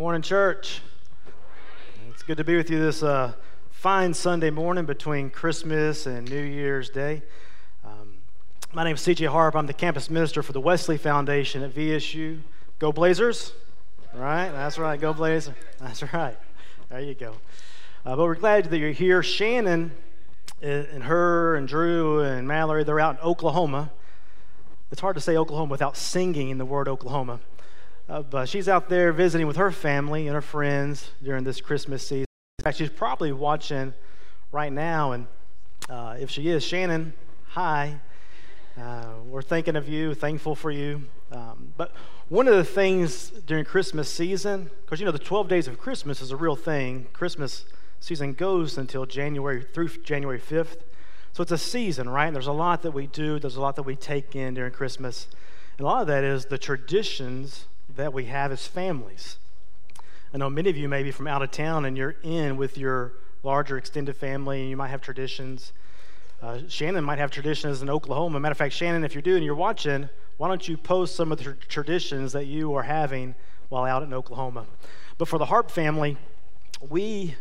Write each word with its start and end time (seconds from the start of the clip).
morning, 0.00 0.22
church. 0.22 0.80
It's 2.08 2.22
good 2.22 2.38
to 2.38 2.44
be 2.44 2.56
with 2.56 2.70
you 2.70 2.80
this 2.80 3.02
uh, 3.02 3.34
fine 3.70 4.14
Sunday 4.14 4.48
morning 4.48 4.86
between 4.86 5.28
Christmas 5.28 6.06
and 6.06 6.26
New 6.26 6.40
Year's 6.40 6.88
Day. 6.88 7.20
Um, 7.84 8.14
my 8.72 8.82
name 8.82 8.94
is 8.94 9.02
CJ 9.02 9.28
Harp. 9.28 9.54
I'm 9.54 9.66
the 9.66 9.74
campus 9.74 10.08
minister 10.08 10.42
for 10.42 10.54
the 10.54 10.60
Wesley 10.60 10.96
Foundation 10.96 11.62
at 11.62 11.74
VSU. 11.74 12.40
Go 12.78 12.92
Blazers! 12.92 13.52
Right? 14.14 14.48
That's 14.48 14.78
right. 14.78 14.98
Go 14.98 15.12
Blazers. 15.12 15.54
That's 15.78 16.02
right. 16.14 16.38
There 16.88 17.00
you 17.00 17.12
go. 17.12 17.34
Uh, 18.06 18.16
but 18.16 18.24
we're 18.24 18.36
glad 18.36 18.70
that 18.70 18.78
you're 18.78 18.92
here. 18.92 19.22
Shannon 19.22 19.92
and 20.62 21.04
her 21.04 21.56
and 21.56 21.68
Drew 21.68 22.20
and 22.20 22.48
Mallory, 22.48 22.84
they're 22.84 23.00
out 23.00 23.16
in 23.16 23.20
Oklahoma. 23.20 23.90
It's 24.90 25.02
hard 25.02 25.16
to 25.16 25.20
say 25.20 25.36
Oklahoma 25.36 25.70
without 25.70 25.94
singing 25.94 26.56
the 26.56 26.64
word 26.64 26.88
Oklahoma. 26.88 27.40
Uh, 28.10 28.22
but 28.22 28.48
she's 28.48 28.68
out 28.68 28.88
there 28.88 29.12
visiting 29.12 29.46
with 29.46 29.54
her 29.54 29.70
family 29.70 30.26
and 30.26 30.34
her 30.34 30.42
friends 30.42 31.12
during 31.22 31.44
this 31.44 31.60
Christmas 31.60 32.02
season. 32.04 32.26
In 32.58 32.64
fact, 32.64 32.76
she's 32.76 32.90
probably 32.90 33.30
watching 33.30 33.94
right 34.50 34.72
now. 34.72 35.12
And 35.12 35.28
uh, 35.88 36.16
if 36.18 36.28
she 36.28 36.48
is, 36.48 36.64
Shannon, 36.64 37.12
hi. 37.50 38.00
Uh, 38.76 39.04
we're 39.26 39.42
thinking 39.42 39.76
of 39.76 39.88
you, 39.88 40.12
thankful 40.14 40.56
for 40.56 40.72
you. 40.72 41.04
Um, 41.30 41.72
but 41.76 41.92
one 42.28 42.48
of 42.48 42.56
the 42.56 42.64
things 42.64 43.30
during 43.30 43.64
Christmas 43.64 44.12
season, 44.12 44.70
because 44.84 44.98
you 44.98 45.06
know 45.06 45.12
the 45.12 45.18
12 45.20 45.46
days 45.46 45.68
of 45.68 45.78
Christmas 45.78 46.20
is 46.20 46.32
a 46.32 46.36
real 46.36 46.56
thing. 46.56 47.06
Christmas 47.12 47.64
season 48.00 48.32
goes 48.32 48.76
until 48.76 49.06
January 49.06 49.64
through 49.72 49.88
January 50.02 50.40
5th. 50.40 50.78
So 51.32 51.44
it's 51.44 51.52
a 51.52 51.58
season, 51.58 52.08
right? 52.08 52.26
And 52.26 52.34
there's 52.34 52.48
a 52.48 52.52
lot 52.52 52.82
that 52.82 52.90
we 52.90 53.06
do, 53.06 53.38
there's 53.38 53.54
a 53.54 53.60
lot 53.60 53.76
that 53.76 53.84
we 53.84 53.94
take 53.94 54.34
in 54.34 54.54
during 54.54 54.72
Christmas. 54.72 55.28
And 55.78 55.84
a 55.84 55.88
lot 55.88 56.00
of 56.00 56.08
that 56.08 56.24
is 56.24 56.46
the 56.46 56.58
traditions 56.58 57.66
that 57.96 58.12
we 58.12 58.26
have 58.26 58.52
as 58.52 58.66
families. 58.66 59.38
I 60.32 60.38
know 60.38 60.48
many 60.48 60.70
of 60.70 60.76
you 60.76 60.88
may 60.88 61.02
be 61.02 61.10
from 61.10 61.26
out 61.26 61.42
of 61.42 61.50
town 61.50 61.84
and 61.84 61.96
you're 61.96 62.16
in 62.22 62.56
with 62.56 62.78
your 62.78 63.14
larger 63.42 63.76
extended 63.76 64.16
family 64.16 64.60
and 64.60 64.70
you 64.70 64.76
might 64.76 64.88
have 64.88 65.00
traditions. 65.00 65.72
Uh, 66.42 66.60
Shannon 66.68 67.04
might 67.04 67.18
have 67.18 67.30
traditions 67.30 67.82
in 67.82 67.90
Oklahoma. 67.90 68.38
Matter 68.40 68.52
of 68.52 68.58
fact, 68.58 68.74
Shannon, 68.74 69.04
if 69.04 69.14
you're 69.14 69.22
doing, 69.22 69.42
you're 69.42 69.54
watching, 69.54 70.08
why 70.36 70.48
don't 70.48 70.66
you 70.66 70.76
post 70.76 71.16
some 71.16 71.32
of 71.32 71.38
the 71.38 71.54
traditions 71.68 72.32
that 72.32 72.46
you 72.46 72.74
are 72.74 72.82
having 72.82 73.34
while 73.68 73.84
out 73.84 74.02
in 74.02 74.14
Oklahoma? 74.14 74.66
But 75.18 75.28
for 75.28 75.38
the 75.38 75.46
Harp 75.46 75.70
family, 75.70 76.16
we, 76.88 77.34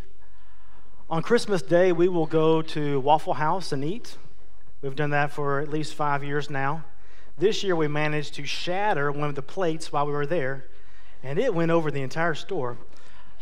on 1.10 1.22
Christmas 1.22 1.62
Day, 1.62 1.92
we 1.92 2.10
will 2.10 2.26
go 2.26 2.62
to 2.62 3.00
Waffle 3.00 3.36
House 3.36 3.72
and 3.72 3.86
eat. 3.86 4.18
We've 4.82 4.96
done 4.96 5.12
that 5.12 5.32
for 5.32 5.60
at 5.60 5.70
least 5.70 5.94
five 5.94 6.24
years 6.24 6.50
now. 6.50 6.84
This 7.40 7.64
year 7.64 7.76
we 7.76 7.88
managed 7.88 8.34
to 8.36 8.46
shatter 8.46 9.12
one 9.12 9.30
of 9.30 9.36
the 9.36 9.42
plates 9.42 9.94
while 9.94 10.06
we 10.06 10.12
were 10.12 10.26
there, 10.26 10.66
and 11.24 11.40
it 11.40 11.56
went 11.56 11.72
over 11.72 11.90
the 11.90 12.02
entire 12.02 12.36
store. 12.36 12.78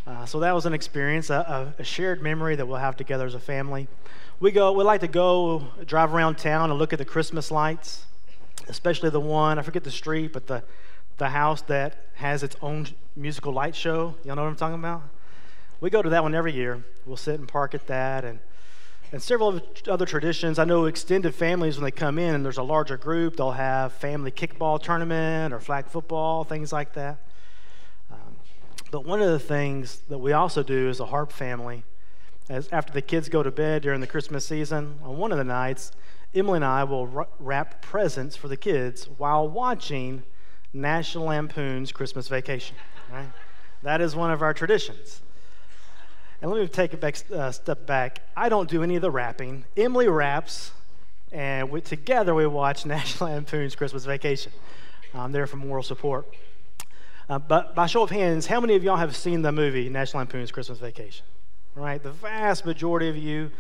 Uh, 0.06 0.26
so 0.26 0.40
that 0.40 0.54
was 0.54 0.66
an 0.68 0.74
experience, 0.74 1.30
a, 1.32 1.74
a, 1.78 1.84
shared 1.84 2.22
memory 2.22 2.56
that 2.56 2.68
we'll 2.68 2.78
have 2.78 2.96
together 2.96 3.26
as 3.26 3.34
a 3.34 3.40
family. 3.40 3.88
We 4.40 4.52
go, 4.52 4.72
we 4.72 4.84
like 4.84 5.02
to 5.02 5.08
go 5.08 5.66
drive 5.86 6.14
around 6.14 6.38
town 6.38 6.70
and 6.70 6.78
look 6.78 6.94
at 6.94 7.00
the 7.00 7.06
Christmas 7.06 7.50
lights, 7.50 8.06
especially 8.70 9.10
the 9.10 9.20
one 9.20 9.58
I 9.58 9.64
forget 9.64 9.84
the 9.84 9.92
street, 9.92 10.32
but 10.32 10.48
the 10.48 10.64
the 11.18 11.30
house 11.30 11.64
that 11.64 12.06
has 12.16 12.44
its 12.44 12.56
own 12.62 12.88
musical 13.16 13.52
light 13.52 13.76
show. 13.76 14.16
Y'all 14.24 14.36
know 14.36 14.44
what 14.44 14.50
I'm 14.50 14.56
talking 14.56 14.76
about? 14.76 15.02
We 15.82 15.90
go 15.90 16.02
to 16.02 16.10
that 16.10 16.24
one 16.24 16.36
every 16.36 16.54
year. 16.54 16.84
We'll 17.06 17.18
sit 17.18 17.40
and 17.40 17.48
park 17.48 17.74
at 17.74 17.88
that 17.88 18.24
and 18.24 18.40
and 19.12 19.22
several 19.22 19.62
other 19.88 20.06
traditions. 20.06 20.60
I 20.60 20.66
know 20.66 20.86
extended 20.86 21.34
families, 21.34 21.78
when 21.78 21.86
they 21.86 21.92
come 21.92 22.20
in 22.20 22.36
and 22.36 22.44
there's 22.44 22.58
a 22.58 22.64
larger 22.64 22.98
group, 22.98 23.38
they'll 23.38 23.52
have 23.52 23.94
family 23.94 24.32
kickball 24.32 24.82
tournament 24.82 25.54
or 25.54 25.60
flag 25.60 25.88
football, 25.88 26.44
things 26.44 26.74
like 26.74 26.94
that. 26.94 27.20
Um, 28.12 28.36
but 28.92 29.06
one 29.06 29.22
of 29.22 29.30
the 29.30 29.40
things 29.40 30.02
that 30.10 30.18
we 30.18 30.34
also 30.34 30.64
do 30.64 30.90
as 30.90 31.00
a 31.00 31.06
harp 31.06 31.32
family, 31.32 31.84
as 32.50 32.68
after 32.72 32.94
the 32.94 33.02
kids 33.02 33.30
go 33.30 33.44
to 33.44 33.52
bed 33.52 33.82
during 33.82 34.02
the 34.02 34.08
Christmas 34.08 34.46
season, 34.46 35.00
on 35.04 35.18
one 35.18 35.32
of 35.32 35.38
the 35.38 35.44
nights, 35.44 35.92
Emily 36.36 36.58
and 36.58 36.66
I 36.66 36.84
will 36.84 37.28
wrap 37.40 37.82
presents 37.82 38.36
for 38.36 38.48
the 38.48 38.58
kids 38.58 39.08
while 39.18 39.48
watching 39.48 40.24
National 40.74 41.26
Lampoon's 41.26 41.92
Christmas 41.92 42.28
Vacation. 42.28 42.76
Right? 43.12 43.30
That 43.84 44.02
is 44.02 44.16
one 44.16 44.32
of 44.32 44.42
our 44.42 44.54
traditions. 44.54 45.22
And 46.42 46.52
let 46.52 46.62
me 46.62 46.68
take 46.68 46.94
a 46.94 46.98
back, 46.98 47.18
uh, 47.34 47.52
step 47.52 47.88
back. 47.88 48.22
I 48.36 48.50
don't 48.50 48.70
do 48.70 48.84
any 48.84 48.96
of 48.96 49.02
the 49.02 49.10
wrapping. 49.10 49.66
Emily 49.76 50.08
wraps, 50.08 50.72
and 51.32 51.72
we, 51.72 51.82
together 51.82 52.36
we 52.36 52.46
watch 52.46 52.86
National 52.86 53.32
Lampoon's 53.32 53.76
Christmas 53.76 54.06
Vacation. 54.06 54.52
I'm 55.16 55.32
there 55.32 55.48
for 55.48 55.58
moral 55.58 55.84
support. 55.84 56.28
Uh, 57.30 57.40
but 57.40 57.74
by 57.74 57.88
show 57.88 58.04
of 58.04 58.12
hands, 58.12 58.46
how 58.46 58.62
many 58.62 58.76
of 58.76 58.84
y'all 58.84 58.98
have 58.98 59.16
seen 59.16 59.42
the 59.42 59.52
movie 59.52 59.90
National 59.90 60.20
Lampoon's 60.22 60.52
Christmas 60.52 60.78
Vacation? 60.80 61.26
Right, 61.76 62.02
the 62.02 62.12
vast 62.12 62.66
majority 62.66 63.10
of 63.10 63.18
you, 63.18 63.52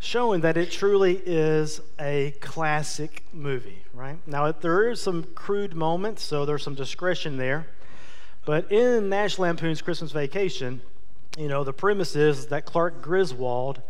showing 0.00 0.40
that 0.42 0.56
it 0.56 0.70
truly 0.70 1.20
is 1.24 1.80
a 1.98 2.32
classic 2.40 3.24
movie. 3.32 3.84
Right 3.94 4.18
now, 4.26 4.50
there 4.52 4.90
is 4.90 5.00
some 5.00 5.24
crude 5.34 5.74
moments, 5.74 6.22
so 6.22 6.44
there's 6.44 6.62
some 6.62 6.74
discretion 6.74 7.36
there. 7.36 7.68
But 8.44 8.70
in 8.70 9.08
National 9.08 9.48
Lampoon's 9.48 9.82
Christmas 9.82 10.12
Vacation, 10.12 10.80
you 11.38 11.46
know, 11.46 11.62
the 11.62 11.72
premise 11.72 12.16
is 12.16 12.48
that 12.48 12.64
Clark 12.64 13.00
Griswold 13.00 13.80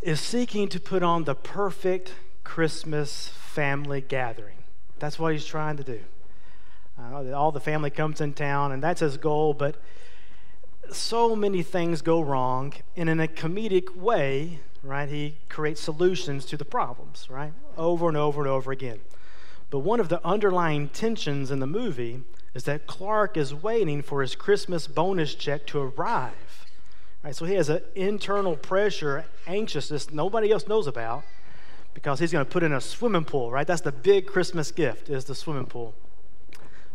is 0.00 0.20
seeking 0.20 0.68
to 0.68 0.80
put 0.80 1.02
on 1.02 1.22
the 1.22 1.36
perfect 1.36 2.14
Christmas 2.42 3.28
family 3.28 4.00
gathering. 4.00 4.56
That's 4.98 5.20
what 5.20 5.32
he's 5.32 5.46
trying 5.46 5.76
to 5.76 5.84
do. 5.84 6.00
Uh, 6.98 7.32
all 7.32 7.52
the 7.52 7.60
family 7.60 7.90
comes 7.90 8.20
in 8.20 8.34
town, 8.34 8.72
and 8.72 8.82
that's 8.82 9.00
his 9.00 9.16
goal, 9.16 9.54
but 9.54 9.76
so 10.90 11.36
many 11.36 11.62
things 11.62 12.02
go 12.02 12.20
wrong, 12.20 12.72
and 12.96 13.08
in 13.08 13.20
a 13.20 13.28
comedic 13.28 13.94
way, 13.96 14.58
right, 14.82 15.08
he 15.08 15.36
creates 15.48 15.80
solutions 15.80 16.44
to 16.46 16.56
the 16.56 16.64
problems, 16.64 17.28
right, 17.30 17.52
over 17.76 18.08
and 18.08 18.16
over 18.16 18.40
and 18.40 18.50
over 18.50 18.72
again. 18.72 19.00
But 19.72 19.78
one 19.78 20.00
of 20.00 20.10
the 20.10 20.24
underlying 20.24 20.90
tensions 20.90 21.50
in 21.50 21.58
the 21.58 21.66
movie 21.66 22.20
is 22.52 22.64
that 22.64 22.86
Clark 22.86 23.38
is 23.38 23.54
waiting 23.54 24.02
for 24.02 24.20
his 24.20 24.34
Christmas 24.34 24.86
bonus 24.86 25.34
check 25.34 25.66
to 25.68 25.80
arrive. 25.80 26.66
Right, 27.24 27.34
so 27.34 27.46
he 27.46 27.54
has 27.54 27.70
an 27.70 27.80
internal 27.94 28.54
pressure, 28.54 29.24
anxiousness 29.46 30.10
nobody 30.10 30.52
else 30.52 30.68
knows 30.68 30.86
about 30.86 31.24
because 31.94 32.18
he's 32.18 32.32
going 32.32 32.44
to 32.44 32.50
put 32.50 32.62
in 32.62 32.74
a 32.74 32.82
swimming 32.82 33.24
pool, 33.24 33.50
right? 33.50 33.66
That's 33.66 33.80
the 33.80 33.92
big 33.92 34.26
Christmas 34.26 34.70
gift 34.70 35.08
is 35.08 35.24
the 35.24 35.34
swimming 35.34 35.66
pool. 35.66 35.94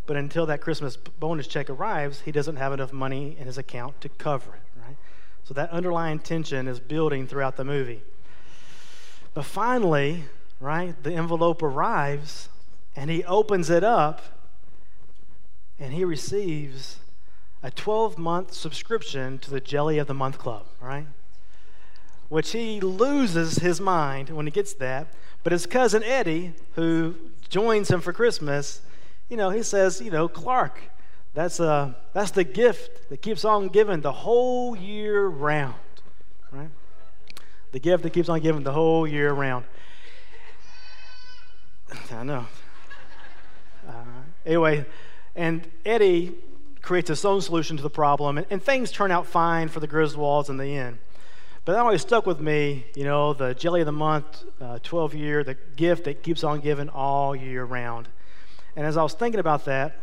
But 0.06 0.16
until 0.16 0.46
that 0.46 0.62
Christmas 0.62 0.98
bonus 0.98 1.48
check 1.48 1.72
arrives, 1.72 2.22
he 2.22 2.32
doesn't 2.32 2.58
have 2.58 2.74
enough 2.74 2.94
money 2.94 3.36
in 3.40 3.48
his 3.48 3.58
account 3.58 4.00
to 4.02 4.10
cover 4.10 4.54
it, 4.54 4.82
right? 4.86 4.98
So 5.46 5.56
that 5.56 5.72
underlying 5.72 6.20
tension 6.20 6.68
is 6.68 6.80
building 6.80 7.26
throughout 7.26 7.58
the 7.58 7.66
movie. 7.66 8.04
But 9.34 9.46
finally, 9.46 10.26
right, 10.60 10.94
the 11.02 11.14
envelope 11.14 11.64
arrives 11.64 12.50
and 12.98 13.12
he 13.12 13.24
opens 13.26 13.70
it 13.70 13.84
up 13.84 14.22
and 15.80 15.94
he 15.94 16.04
receives 16.04 16.98
a 17.62 17.70
12 17.70 18.18
month 18.18 18.54
subscription 18.54 19.38
to 19.38 19.52
the 19.52 19.62
Jelly 19.62 20.00
of 20.00 20.08
the 20.08 20.16
Month 20.16 20.40
Club, 20.40 20.66
right? 20.82 21.06
Which 22.28 22.52
he 22.52 22.82
loses 22.82 23.58
his 23.58 23.80
mind 23.80 24.32
when 24.32 24.48
he 24.48 24.52
gets 24.52 24.74
that. 24.74 25.08
But 25.44 25.54
his 25.54 25.68
cousin 25.68 26.04
Eddie, 26.04 26.54
who 26.74 27.14
joins 27.48 27.90
him 27.90 28.02
for 28.02 28.12
Christmas, 28.12 28.82
you 29.30 29.38
know, 29.38 29.52
he 29.52 29.62
says, 29.62 30.02
you 30.02 30.10
know, 30.10 30.28
Clark, 30.28 30.82
that's, 31.36 31.60
uh, 31.60 31.94
that's 32.14 32.32
the 32.32 32.44
gift 32.44 33.10
that 33.10 33.22
keeps 33.22 33.46
on 33.46 33.68
giving 33.68 34.02
the 34.02 34.12
whole 34.12 34.76
year 34.76 35.28
round, 35.28 35.76
right? 36.52 36.70
The 37.74 37.80
gift 37.80 38.02
that 38.04 38.14
keeps 38.14 38.28
on 38.28 38.40
giving 38.40 38.64
the 38.64 38.74
whole 38.74 39.06
year 39.06 39.32
round. 39.32 39.66
I 42.12 42.24
know. 42.24 42.48
Anyway, 44.48 44.86
and 45.36 45.68
Eddie 45.86 46.34
creates 46.82 47.10
his 47.10 47.26
own 47.26 47.42
solution 47.42 47.76
to 47.76 47.84
the 47.84 47.90
problem, 47.90 48.38
and, 48.38 48.48
and 48.50 48.64
things 48.64 48.92
turn 48.92 49.12
out 49.12 49.28
fine 49.28 49.68
for 49.68 49.82
the 49.82 49.88
Griswolds 49.90 50.50
in 50.50 50.56
the 50.56 50.78
end. 50.78 51.00
But 51.66 51.74
that 51.74 51.80
always 51.80 52.02
stuck 52.02 52.26
with 52.26 52.40
me, 52.40 52.86
you 52.96 53.04
know, 53.04 53.34
the 53.34 53.54
jelly 53.54 53.82
of 53.82 53.86
the 53.86 53.92
month, 53.92 54.46
uh, 54.62 54.80
12 54.82 55.16
year, 55.16 55.44
the 55.44 55.58
gift 55.76 56.06
that 56.06 56.24
keeps 56.24 56.46
on 56.46 56.62
giving 56.62 56.88
all 56.88 57.36
year 57.36 57.66
round. 57.66 58.08
And 58.78 58.86
as 58.86 58.96
I 58.96 59.04
was 59.04 59.14
thinking 59.14 59.42
about 59.42 59.66
that 59.66 60.00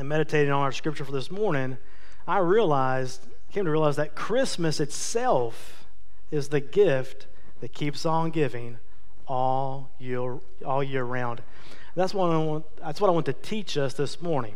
and 0.00 0.08
meditating 0.08 0.50
on 0.50 0.62
our 0.62 0.72
scripture 0.72 1.04
for 1.04 1.12
this 1.12 1.30
morning, 1.30 1.78
I 2.26 2.38
realized, 2.38 3.24
came 3.52 3.66
to 3.66 3.70
realize 3.70 3.94
that 3.96 4.16
Christmas 4.16 4.80
itself 4.80 5.86
is 6.32 6.48
the 6.48 6.60
gift 6.60 7.28
that 7.60 7.72
keeps 7.72 8.04
on 8.04 8.30
giving 8.30 8.78
all 9.28 9.90
year, 10.00 10.40
all 10.64 10.82
year 10.82 11.04
round. 11.04 11.40
That's 11.96 12.12
what, 12.12 12.30
I 12.30 12.36
want, 12.36 12.64
that's 12.76 13.00
what 13.00 13.08
I 13.08 13.10
want 13.10 13.26
to 13.26 13.32
teach 13.32 13.76
us 13.78 13.94
this 13.94 14.20
morning. 14.20 14.54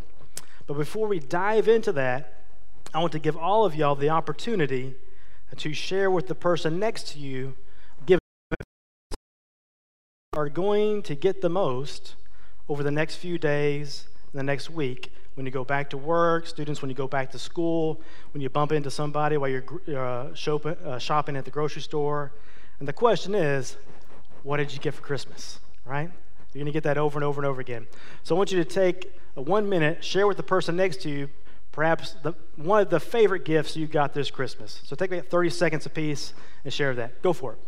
But 0.67 0.75
before 0.75 1.09
we 1.09 1.19
dive 1.19 1.67
into 1.67 1.91
that, 1.93 2.45
I 2.93 3.01
want 3.01 3.13
to 3.13 3.19
give 3.19 3.37
all 3.37 3.65
of 3.65 3.75
y'all 3.75 3.95
the 3.95 4.11
opportunity 4.11 4.95
to 5.57 5.73
share 5.73 6.11
with 6.11 6.29
the 6.29 6.35
person 6.35 6.79
next 6.79 7.09
to 7.09 7.19
you, 7.19 7.57
give 8.05 8.19
are 10.35 10.49
going 10.49 11.03
to 11.03 11.15
get 11.15 11.41
the 11.41 11.49
most 11.49 12.15
over 12.69 12.83
the 12.83 12.91
next 12.91 13.17
few 13.17 13.39
days, 13.39 14.07
the 14.33 14.43
next 14.43 14.71
week 14.71 15.11
when 15.35 15.47
you 15.47 15.53
go 15.53 15.65
back 15.65 15.89
to 15.91 15.97
work, 15.97 16.47
students 16.47 16.83
when 16.83 16.91
you 16.91 16.95
go 16.95 17.09
back 17.09 17.31
to 17.31 17.39
school, 17.39 18.01
when 18.35 18.43
you 18.43 18.51
bump 18.51 18.73
into 18.73 18.91
somebody 18.91 19.39
while 19.39 19.49
you're 19.49 19.65
uh, 19.97 20.35
shopping, 20.35 20.77
uh, 20.85 20.99
shopping 20.99 21.37
at 21.37 21.47
the 21.47 21.51
grocery 21.51 21.81
store. 21.81 22.33
And 22.79 22.87
the 22.87 22.93
question 22.93 23.35
is, 23.35 23.77
what 24.43 24.59
did 24.59 24.73
you 24.73 24.79
get 24.79 24.93
for 24.93 25.01
Christmas, 25.03 25.59
right? 25.87 26.11
You're 26.53 26.61
going 26.61 26.73
to 26.73 26.77
get 26.77 26.83
that 26.85 26.99
over 26.99 27.19
and 27.19 27.25
over 27.25 27.41
and 27.41 27.47
over 27.47 27.61
again. 27.61 27.87
So 28.23 28.35
I 28.35 28.39
want 28.39 28.51
you 28.51 28.59
to 28.59 28.65
take 28.65 29.13
a 29.37 29.43
one 29.43 29.69
minute, 29.69 30.03
share 30.05 30.27
with 30.27 30.37
the 30.37 30.43
person 30.43 30.77
next 30.77 31.01
to 31.03 31.09
you, 31.09 31.29
perhaps 31.73 32.17
the, 32.23 32.35
one 32.57 32.81
of 32.81 32.91
the 32.91 33.01
favorite 33.01 33.45
gifts 33.45 33.77
you 33.77 33.87
got 33.87 34.15
this 34.15 34.31
Christmas. 34.31 34.81
So 34.85 34.97
take 34.97 35.13
about 35.13 35.27
30 35.27 35.51
seconds 35.51 35.87
apiece 35.87 36.35
and 36.65 36.73
share 36.73 36.95
that. 36.95 37.23
Go 37.23 37.33
for 37.33 37.53
it. 37.53 37.59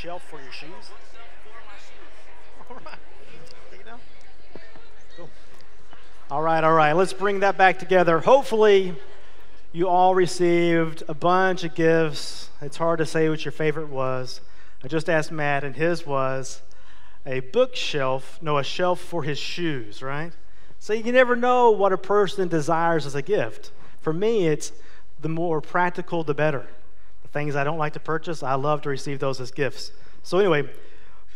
Bookshelf 0.00 0.22
for 0.30 0.40
your 0.40 0.52
shoes? 0.52 0.70
All 2.70 2.76
right. 2.86 2.98
Go. 5.18 5.28
All 6.30 6.40
right, 6.40 6.64
all 6.64 6.72
right. 6.72 6.94
Let's 6.94 7.12
bring 7.12 7.40
that 7.40 7.58
back 7.58 7.78
together. 7.78 8.20
Hopefully, 8.20 8.94
you 9.72 9.88
all 9.88 10.14
received 10.14 11.02
a 11.06 11.12
bunch 11.12 11.64
of 11.64 11.74
gifts. 11.74 12.48
It's 12.62 12.78
hard 12.78 12.98
to 13.00 13.06
say 13.06 13.28
what 13.28 13.44
your 13.44 13.52
favorite 13.52 13.88
was. 13.88 14.40
I 14.82 14.88
just 14.88 15.10
asked 15.10 15.30
Matt, 15.30 15.64
and 15.64 15.76
his 15.76 16.06
was 16.06 16.62
a 17.26 17.40
bookshelf, 17.40 18.38
no, 18.40 18.56
a 18.56 18.64
shelf 18.64 19.00
for 19.00 19.22
his 19.22 19.38
shoes, 19.38 20.02
right? 20.02 20.32
So 20.78 20.94
you 20.94 21.12
never 21.12 21.36
know 21.36 21.70
what 21.70 21.92
a 21.92 21.98
person 21.98 22.48
desires 22.48 23.04
as 23.04 23.14
a 23.14 23.22
gift. 23.22 23.70
For 24.00 24.14
me, 24.14 24.46
it's 24.46 24.72
the 25.20 25.28
more 25.28 25.60
practical, 25.60 26.24
the 26.24 26.32
better 26.32 26.68
things 27.32 27.56
I 27.56 27.64
don't 27.64 27.78
like 27.78 27.92
to 27.94 28.00
purchase, 28.00 28.42
I 28.42 28.54
love 28.54 28.82
to 28.82 28.88
receive 28.88 29.18
those 29.18 29.40
as 29.40 29.50
gifts. 29.50 29.92
So, 30.22 30.38
anyway, 30.38 30.68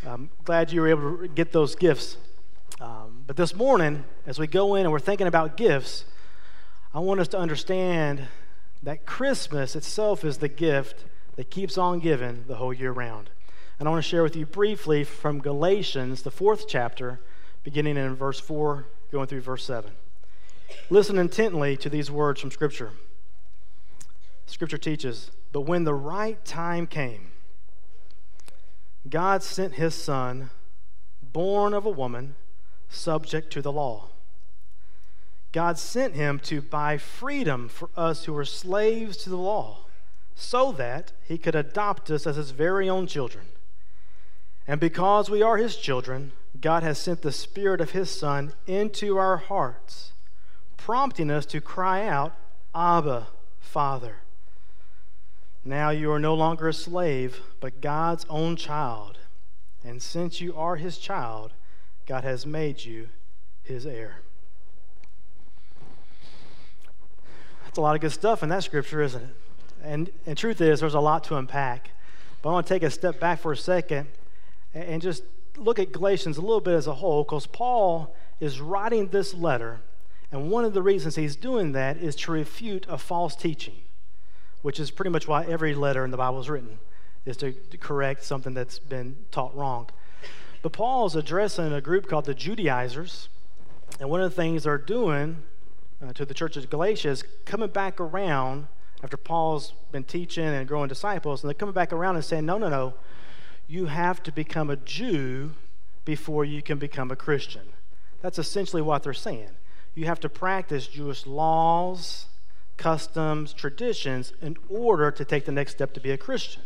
I'm 0.07 0.31
glad 0.45 0.73
you 0.73 0.81
were 0.81 0.89
able 0.89 1.19
to 1.19 1.29
get 1.29 1.53
those 1.53 1.75
gifts. 1.75 2.17
Um, 2.81 3.23
but 3.27 3.37
this 3.37 3.55
morning, 3.55 4.05
as 4.27 4.39
we 4.39 4.47
go 4.47 4.75
in 4.75 4.83
and 4.83 4.93
we're 4.93 4.99
thinking 4.99 5.27
about 5.27 5.57
gifts, 5.57 6.05
I 6.93 7.01
want 7.01 7.21
us 7.21 7.29
to 7.29 7.39
understand 7.39 8.29
that 8.83 9.07
Christmas 9.07 9.75
itself 9.75 10.25
is 10.25 10.39
the 10.39 10.49
gift 10.49 11.05
that 11.37 11.51
keeps 11.51 11.79
on 11.79 12.01
giving 12.01 12.45
the 12.47 12.57
whole 12.57 12.73
year 12.73 12.93
round. 12.93 13.31
And 13.79 13.89
I 13.89 13.91
want 13.91 14.05
to 14.05 14.09
share 14.09 14.23
with 14.23 14.37
you 14.37 14.47
briefly 14.47 15.05
from 15.05 15.41
Galatians, 15.41 16.23
the 16.23 16.31
fourth 16.31 16.67
chapter, 16.69 17.21
beginning 17.65 17.97
in 17.97 18.15
verse 18.15 18.39
4, 18.39 18.87
going 19.11 19.27
through 19.27 19.41
verse 19.41 19.65
7. 19.65 19.91
Listen 20.91 21.19
intently 21.19 21.77
to 21.79 21.89
these 21.89 22.11
words 22.11 22.41
from 22.41 22.51
Scripture. 22.51 22.93
Scripture 24.47 24.79
teaches, 24.79 25.31
But 25.55 25.61
when 25.61 25.85
the 25.85 25.95
right 25.95 26.45
time 26.45 26.89
came, 26.89 27.31
God 29.09 29.41
sent 29.45 29.75
his 29.75 29.95
son, 29.95 30.51
born 31.23 31.73
of 31.73 31.87
a 31.87 31.91
woman, 31.91 32.35
subject 32.89 33.53
to 33.53 33.63
the 33.63 33.71
law. 33.71 34.09
God 35.53 35.79
sent 35.79 36.15
him 36.15 36.41
to 36.41 36.61
buy 36.61 36.99
freedom 36.99 37.69
for 37.69 37.89
us 37.97 38.25
who 38.25 38.33
were 38.33 38.45
slaves 38.45 39.17
to 39.19 39.31
the 39.31 39.37
law, 39.37 39.87
so 40.35 40.73
that 40.73 41.13
he 41.23 41.39
could 41.39 41.55
adopt 41.55 42.11
us 42.11 42.27
as 42.27 42.35
his 42.35 42.51
very 42.51 42.91
own 42.91 43.07
children. 43.07 43.45
And 44.67 44.81
because 44.81 45.31
we 45.31 45.41
are 45.41 45.57
his 45.57 45.77
children, 45.77 46.33
God 46.61 46.83
has 46.83 46.99
sent 46.99 47.23
the 47.23 47.31
Spirit 47.31 47.81
of 47.81 47.93
his 47.93 48.11
Son 48.11 48.55
into 48.67 49.19
our 49.19 49.37
hearts, 49.37 50.15
prompting 50.77 51.31
us 51.31 51.47
to 51.47 51.61
cry 51.61 52.09
out, 52.09 52.35
Abba, 52.75 53.29
Father. 53.61 54.17
Now 55.65 55.91
you 55.91 56.13
are 56.13 56.19
no 56.19 56.35
longer 56.35 56.69
a 56.69 56.75
slave, 56.75 57.41
but 57.61 57.81
God's 57.81 58.27
own 58.29 58.57
child. 58.57 59.19
And 59.83 60.03
since 60.03 60.41
you 60.41 60.55
are 60.55 60.77
his 60.77 60.99
child, 60.99 61.53
God 62.07 62.23
has 62.23 62.45
made 62.45 62.85
you 62.85 63.09
his 63.63 63.87
heir. 63.87 64.17
That's 67.65 67.79
a 67.79 67.81
lot 67.81 67.95
of 67.95 68.03
good 68.03 68.13
stuff 68.13 68.43
in 68.43 68.51
that 68.51 68.63
scripture, 68.63 69.01
isn't 69.01 69.23
it? 69.23 69.37
And, 69.83 70.11
and 70.27 70.37
truth 70.37 70.61
is, 70.61 70.81
there's 70.81 70.95
a 70.95 71.01
lot 71.01 71.25
to 71.25 71.37
unpack. 71.37 71.91
But 72.43 72.51
I 72.51 72.53
want 72.53 72.67
to 72.67 72.75
take 72.75 72.83
a 72.83 72.91
step 72.91 73.19
back 73.19 73.41
for 73.41 73.53
a 73.53 73.57
second 73.57 74.09
and, 74.75 74.85
and 74.85 75.03
just 75.03 75.23
look 75.57 75.79
at 75.79 75.93
Galatians 75.93 76.37
a 76.37 76.43
little 76.43 76.61
bit 76.61 76.75
as 76.75 76.87
a 76.87 76.95
whole, 76.95 77.25
because 77.25 77.47
Paul 77.47 78.15
is 78.39 78.61
writing 78.61 79.09
this 79.09 79.33
letter, 79.33 79.81
and 80.31 80.51
one 80.51 80.65
of 80.65 80.75
the 80.75 80.83
reasons 80.83 81.17
he's 81.17 81.37
doing 81.37 81.73
that 81.73 81.97
is 81.97 82.17
to 82.17 82.33
refute 82.33 82.87
a 82.89 82.99
false 82.99 83.35
teaching 83.35 83.77
which 84.65 84.81
is 84.81 84.91
pretty 84.91 85.11
much 85.11 85.29
why 85.29 85.45
every 85.45 85.75
letter 85.75 86.07
in 86.07 86.11
the 86.11 86.17
Bible 86.17 86.41
is 86.41 86.49
written, 86.49 86.79
is 87.27 87.37
to, 87.37 87.53
to 87.53 87.77
correct 87.77 88.25
something 88.25 88.55
that's 88.55 88.79
been 88.79 89.15
taught 89.31 89.55
wrong. 89.55 89.91
But 90.63 90.73
Paul 90.73 91.05
is 91.05 91.15
addressing 91.15 91.71
a 91.71 91.83
group 91.83 92.09
called 92.09 92.25
the 92.25 92.33
Judaizers, 92.33 93.29
and 94.01 94.09
one 94.09 94.23
of 94.23 94.31
the 94.31 94.35
things 94.35 94.63
they're 94.63 94.79
doing 94.79 95.43
uh, 96.03 96.15
to 96.15 96.25
the 96.25 96.33
church 96.33 96.57
of 96.57 96.71
Galatia 96.71 97.11
is 97.11 97.25
coming 97.45 97.69
back 97.69 98.01
around 98.01 98.69
after 99.03 99.19
Paul's 99.19 99.75
been 99.93 100.03
teaching 100.03 100.47
and 100.47 100.67
growing 100.67 100.89
disciples, 100.89 101.43
and 101.43 101.51
they're 101.51 101.55
coming 101.55 101.75
back 101.75 101.93
around 101.93 102.17
and 102.17 102.25
saying, 102.25 102.47
no, 102.47 102.57
no, 102.57 102.71
no, 102.71 102.95
you 103.69 103.85
have 103.85 104.23
to 104.23 104.33
become 104.33 104.71
a 104.71 104.77
Jew 104.77 105.51
before 106.07 106.43
you 106.43 106.63
can 106.63 106.79
become 106.79 107.11
a 107.11 107.17
Christian. 107.17 107.67
That's 108.23 108.39
essentially 108.39 108.81
what 108.81 109.03
they're 109.03 109.13
saying. 109.13 109.51
You 109.95 110.07
have 110.07 110.21
to 110.21 110.31
practice 110.31 110.87
Jewish 110.87 111.27
laws 111.27 112.29
customs, 112.77 113.53
traditions 113.53 114.33
in 114.43 114.57
order 114.69 115.11
to 115.11 115.25
take 115.25 115.45
the 115.45 115.53
next 115.53 115.73
step 115.73 115.93
to 115.95 116.01
be 116.01 116.11
a 116.11 116.19
Christian. 116.19 116.63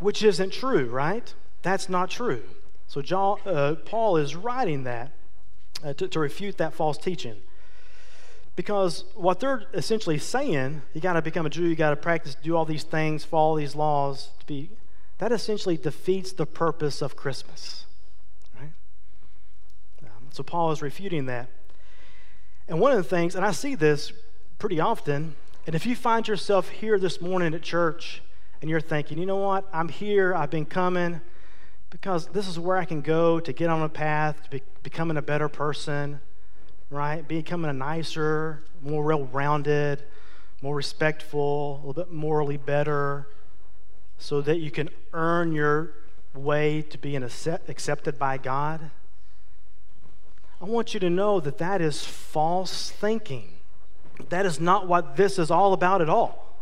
Which 0.00 0.22
isn't 0.22 0.52
true, 0.52 0.88
right? 0.88 1.32
That's 1.62 1.88
not 1.88 2.10
true. 2.10 2.42
So 2.86 3.02
John, 3.02 3.38
uh, 3.44 3.74
Paul 3.84 4.16
is 4.16 4.34
writing 4.36 4.84
that 4.84 5.12
uh, 5.84 5.92
to, 5.94 6.08
to 6.08 6.20
refute 6.20 6.58
that 6.58 6.72
false 6.72 6.96
teaching. 6.96 7.36
Because 8.56 9.04
what 9.14 9.40
they're 9.40 9.64
essentially 9.72 10.18
saying, 10.18 10.82
you 10.92 11.00
got 11.00 11.12
to 11.12 11.22
become 11.22 11.46
a 11.46 11.50
Jew, 11.50 11.64
you 11.64 11.76
got 11.76 11.90
to 11.90 11.96
practice, 11.96 12.34
do 12.34 12.56
all 12.56 12.64
these 12.64 12.82
things, 12.82 13.24
follow 13.24 13.56
these 13.56 13.76
laws 13.76 14.30
to 14.40 14.46
be, 14.46 14.70
that 15.18 15.30
essentially 15.32 15.76
defeats 15.76 16.32
the 16.32 16.46
purpose 16.46 17.02
of 17.02 17.14
Christmas. 17.14 17.86
Right? 18.58 18.72
Um, 20.02 20.28
so 20.30 20.42
Paul 20.42 20.72
is 20.72 20.82
refuting 20.82 21.26
that. 21.26 21.50
And 22.68 22.80
one 22.80 22.92
of 22.92 22.98
the 22.98 23.04
things, 23.04 23.34
and 23.34 23.46
I 23.46 23.52
see 23.52 23.74
this 23.74 24.12
pretty 24.58 24.78
often, 24.78 25.34
and 25.66 25.74
if 25.74 25.86
you 25.86 25.96
find 25.96 26.28
yourself 26.28 26.68
here 26.68 26.98
this 26.98 27.20
morning 27.20 27.54
at 27.54 27.62
church 27.62 28.22
and 28.60 28.68
you're 28.68 28.80
thinking, 28.80 29.18
you 29.18 29.24
know 29.24 29.36
what, 29.36 29.66
I'm 29.72 29.88
here, 29.88 30.34
I've 30.34 30.50
been 30.50 30.66
coming 30.66 31.22
because 31.88 32.26
this 32.28 32.46
is 32.46 32.58
where 32.58 32.76
I 32.76 32.84
can 32.84 33.00
go 33.00 33.40
to 33.40 33.52
get 33.54 33.70
on 33.70 33.82
a 33.82 33.88
path 33.88 34.42
to 34.44 34.50
be, 34.50 34.62
becoming 34.82 35.16
a 35.16 35.22
better 35.22 35.48
person, 35.48 36.20
right? 36.90 37.26
Becoming 37.26 37.70
a 37.70 37.74
nicer, 37.74 38.64
more 38.82 39.02
well 39.02 39.24
rounded, 39.24 40.04
more 40.60 40.76
respectful, 40.76 41.76
a 41.76 41.86
little 41.86 41.94
bit 41.94 42.12
morally 42.12 42.58
better, 42.58 43.28
so 44.18 44.42
that 44.42 44.58
you 44.58 44.70
can 44.70 44.90
earn 45.14 45.52
your 45.52 45.94
way 46.34 46.82
to 46.82 46.98
being 46.98 47.22
accepted 47.22 48.18
by 48.18 48.36
God. 48.36 48.90
I 50.60 50.64
want 50.64 50.92
you 50.92 51.00
to 51.00 51.10
know 51.10 51.38
that 51.40 51.58
that 51.58 51.80
is 51.80 52.04
false 52.04 52.90
thinking. 52.90 53.58
That 54.28 54.44
is 54.44 54.58
not 54.58 54.88
what 54.88 55.16
this 55.16 55.38
is 55.38 55.50
all 55.50 55.72
about 55.72 56.02
at 56.02 56.08
all. 56.08 56.56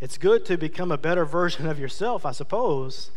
It's 0.00 0.18
good 0.18 0.44
to 0.46 0.56
become 0.56 0.92
a 0.92 0.98
better 0.98 1.24
version 1.24 1.66
of 1.66 1.78
yourself, 1.78 2.24
I 2.24 2.32
suppose, 2.32 3.10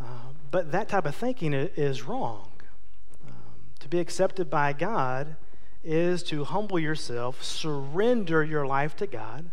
uh, 0.00 0.32
but 0.50 0.72
that 0.72 0.88
type 0.88 1.06
of 1.06 1.14
thinking 1.14 1.52
is 1.52 2.02
wrong. 2.02 2.50
Um, 3.26 3.34
to 3.80 3.88
be 3.88 3.98
accepted 3.98 4.48
by 4.48 4.72
God 4.72 5.36
is 5.82 6.22
to 6.24 6.44
humble 6.44 6.78
yourself, 6.78 7.42
surrender 7.42 8.42
your 8.42 8.66
life 8.66 8.96
to 8.96 9.06
God, 9.06 9.50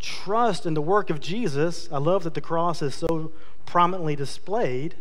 trust 0.00 0.66
in 0.66 0.74
the 0.74 0.82
work 0.82 1.10
of 1.10 1.20
Jesus. 1.20 1.88
I 1.92 1.98
love 1.98 2.24
that 2.24 2.34
the 2.34 2.40
cross 2.40 2.82
is 2.82 2.94
so 2.94 3.32
prominently 3.64 4.16
displayed 4.16 4.96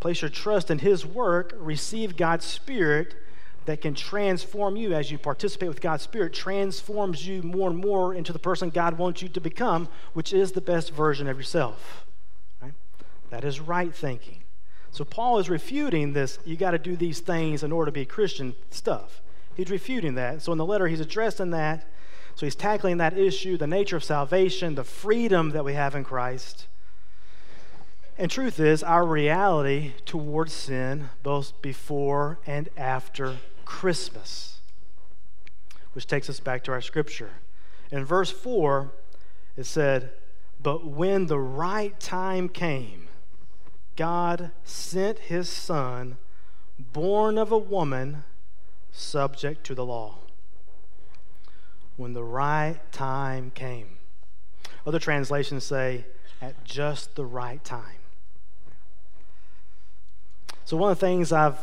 Place 0.00 0.22
your 0.22 0.30
trust 0.30 0.70
in 0.70 0.78
His 0.78 1.04
work, 1.04 1.54
receive 1.56 2.16
God's 2.16 2.44
Spirit 2.44 3.14
that 3.66 3.82
can 3.82 3.94
transform 3.94 4.76
you 4.76 4.94
as 4.94 5.10
you 5.10 5.18
participate 5.18 5.68
with 5.68 5.80
God's 5.80 6.02
Spirit, 6.02 6.32
transforms 6.32 7.26
you 7.26 7.42
more 7.42 7.70
and 7.70 7.78
more 7.78 8.14
into 8.14 8.32
the 8.32 8.38
person 8.38 8.70
God 8.70 8.98
wants 8.98 9.22
you 9.22 9.28
to 9.28 9.40
become, 9.40 9.88
which 10.14 10.32
is 10.32 10.52
the 10.52 10.60
best 10.60 10.92
version 10.92 11.28
of 11.28 11.36
yourself. 11.36 12.06
Right? 12.62 12.72
That 13.28 13.44
is 13.44 13.60
right 13.60 13.94
thinking. 13.94 14.42
So 14.90 15.04
Paul 15.04 15.38
is 15.38 15.48
refuting 15.48 16.14
this, 16.14 16.38
you 16.44 16.56
got 16.56 16.72
to 16.72 16.78
do 16.78 16.96
these 16.96 17.20
things 17.20 17.62
in 17.62 17.70
order 17.70 17.90
to 17.90 17.92
be 17.92 18.04
Christian 18.04 18.54
stuff. 18.70 19.20
He's 19.54 19.70
refuting 19.70 20.14
that. 20.14 20.42
So 20.42 20.52
in 20.52 20.58
the 20.58 20.64
letter, 20.64 20.88
he's 20.88 21.00
addressing 21.00 21.50
that. 21.50 21.86
So 22.34 22.46
he's 22.46 22.56
tackling 22.56 22.96
that 22.96 23.16
issue, 23.16 23.56
the 23.56 23.66
nature 23.66 23.96
of 23.96 24.04
salvation, 24.04 24.74
the 24.74 24.84
freedom 24.84 25.50
that 25.50 25.64
we 25.64 25.74
have 25.74 25.94
in 25.94 26.04
Christ. 26.04 26.66
And 28.20 28.30
truth 28.30 28.60
is, 28.60 28.82
our 28.82 29.06
reality 29.06 29.94
towards 30.04 30.52
sin, 30.52 31.08
both 31.22 31.62
before 31.62 32.38
and 32.46 32.68
after 32.76 33.38
Christmas, 33.64 34.58
which 35.94 36.06
takes 36.06 36.28
us 36.28 36.38
back 36.38 36.62
to 36.64 36.72
our 36.72 36.82
scripture. 36.82 37.30
In 37.90 38.04
verse 38.04 38.30
4, 38.30 38.92
it 39.56 39.64
said, 39.64 40.10
But 40.62 40.86
when 40.86 41.28
the 41.28 41.38
right 41.38 41.98
time 41.98 42.50
came, 42.50 43.08
God 43.96 44.50
sent 44.64 45.20
his 45.20 45.48
son, 45.48 46.18
born 46.78 47.38
of 47.38 47.50
a 47.50 47.56
woman, 47.56 48.24
subject 48.92 49.64
to 49.64 49.74
the 49.74 49.86
law. 49.86 50.18
When 51.96 52.12
the 52.12 52.24
right 52.24 52.80
time 52.92 53.50
came. 53.54 53.96
Other 54.86 54.98
translations 54.98 55.64
say, 55.64 56.04
at 56.42 56.64
just 56.64 57.14
the 57.14 57.24
right 57.24 57.64
time. 57.64 57.99
So, 60.70 60.76
one 60.76 60.92
of 60.92 61.00
the 61.00 61.04
things 61.04 61.32
I've 61.32 61.58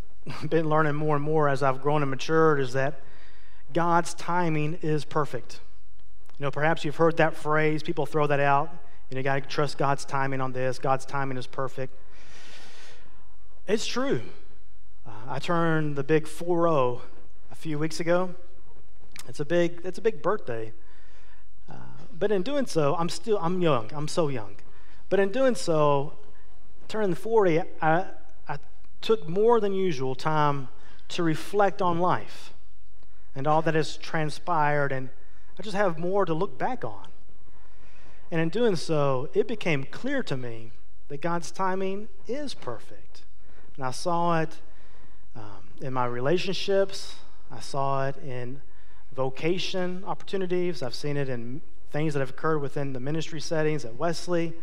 been 0.48 0.68
learning 0.68 0.94
more 0.94 1.16
and 1.16 1.24
more 1.24 1.48
as 1.48 1.64
I've 1.64 1.82
grown 1.82 2.00
and 2.00 2.08
matured 2.08 2.60
is 2.60 2.74
that 2.74 3.00
God's 3.74 4.14
timing 4.14 4.78
is 4.82 5.04
perfect. 5.04 5.58
You 6.38 6.44
know, 6.44 6.52
perhaps 6.52 6.84
you've 6.84 6.94
heard 6.94 7.16
that 7.16 7.34
phrase, 7.34 7.82
people 7.82 8.06
throw 8.06 8.28
that 8.28 8.38
out. 8.38 8.70
You 9.10 9.16
know, 9.16 9.18
you 9.18 9.24
got 9.24 9.42
to 9.42 9.48
trust 9.48 9.78
God's 9.78 10.04
timing 10.04 10.40
on 10.40 10.52
this. 10.52 10.78
God's 10.78 11.04
timing 11.04 11.38
is 11.38 11.48
perfect. 11.48 11.92
It's 13.66 13.84
true. 13.84 14.22
Uh, 15.04 15.10
I 15.26 15.40
turned 15.40 15.96
the 15.96 16.04
big 16.04 16.28
4 16.28 16.68
0 16.68 17.02
a 17.50 17.54
few 17.56 17.80
weeks 17.80 17.98
ago. 17.98 18.32
It's 19.26 19.40
a 19.40 19.44
big, 19.44 19.80
it's 19.82 19.98
a 19.98 20.02
big 20.02 20.22
birthday. 20.22 20.72
Uh, 21.68 21.74
but 22.16 22.30
in 22.30 22.42
doing 22.42 22.66
so, 22.66 22.94
I'm 22.94 23.08
still, 23.08 23.38
I'm 23.38 23.60
young. 23.60 23.90
I'm 23.92 24.06
so 24.06 24.28
young. 24.28 24.54
But 25.08 25.18
in 25.18 25.32
doing 25.32 25.56
so, 25.56 26.12
turning 26.86 27.16
40, 27.16 27.60
I, 27.60 27.64
I 27.80 28.04
took 29.02 29.28
more 29.28 29.60
than 29.60 29.72
usual 29.74 30.14
time 30.14 30.68
to 31.08 31.22
reflect 31.22 31.82
on 31.82 31.98
life 31.98 32.54
and 33.34 33.46
all 33.46 33.62
that 33.62 33.74
has 33.74 33.96
transpired, 33.96 34.92
and 34.92 35.10
I 35.58 35.62
just 35.62 35.76
have 35.76 35.98
more 35.98 36.24
to 36.24 36.34
look 36.34 36.58
back 36.58 36.84
on. 36.84 37.08
And 38.30 38.40
in 38.40 38.48
doing 38.48 38.76
so, 38.76 39.28
it 39.34 39.46
became 39.46 39.84
clear 39.84 40.22
to 40.22 40.36
me 40.36 40.70
that 41.08 41.20
God's 41.20 41.50
timing 41.50 42.08
is 42.26 42.54
perfect. 42.54 43.22
And 43.76 43.84
I 43.84 43.90
saw 43.90 44.40
it 44.40 44.60
um, 45.36 45.68
in 45.80 45.92
my 45.92 46.06
relationships, 46.06 47.16
I 47.50 47.60
saw 47.60 48.08
it 48.08 48.16
in 48.16 48.62
vocation 49.14 50.04
opportunities, 50.06 50.82
I've 50.82 50.94
seen 50.94 51.16
it 51.16 51.28
in 51.28 51.60
things 51.90 52.14
that 52.14 52.20
have 52.20 52.30
occurred 52.30 52.60
within 52.60 52.94
the 52.94 53.00
ministry 53.00 53.40
settings 53.40 53.84
at 53.84 53.96
Wesley. 53.96 54.54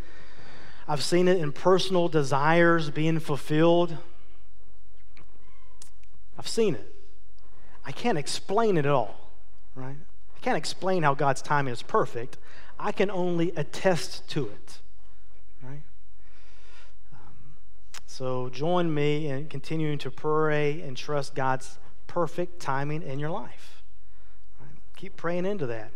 I've 0.87 1.03
seen 1.03 1.27
it 1.27 1.37
in 1.37 1.51
personal 1.51 2.07
desires 2.07 2.89
being 2.89 3.19
fulfilled. 3.19 3.95
I've 6.39 6.47
seen 6.47 6.75
it. 6.75 6.95
I 7.85 7.91
can't 7.91 8.17
explain 8.17 8.77
it 8.77 8.85
at 8.85 8.91
all, 8.93 9.29
right? 9.75 9.97
I 10.35 10.39
can't 10.39 10.57
explain 10.57 11.03
how 11.03 11.13
God's 11.13 11.41
timing 11.41 11.73
is 11.73 11.81
perfect. 11.81 12.37
I 12.79 12.93
can 12.93 13.11
only 13.11 13.51
attest 13.57 14.29
to 14.29 14.45
it. 14.45 14.79
Right? 15.61 15.81
Um, 17.11 17.57
so 18.05 18.47
join 18.47 18.93
me 18.93 19.27
in 19.27 19.49
continuing 19.49 19.97
to 19.97 20.09
pray 20.09 20.81
and 20.81 20.95
trust 20.95 21.35
God's 21.35 21.77
perfect 22.07 22.61
timing 22.61 23.03
in 23.03 23.19
your 23.19 23.31
life. 23.31 23.83
Right? 24.61 24.79
Keep 24.95 25.17
praying 25.17 25.45
into 25.45 25.65
that. 25.65 25.91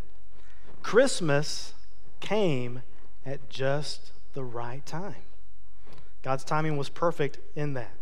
Christmas 0.82 1.74
came 2.20 2.82
at 3.26 3.50
just 3.50 4.12
the 4.34 4.44
right 4.44 4.86
time. 4.86 5.16
God's 6.22 6.44
timing 6.44 6.76
was 6.76 6.90
perfect 6.90 7.38
in 7.56 7.76
that. 7.76 7.94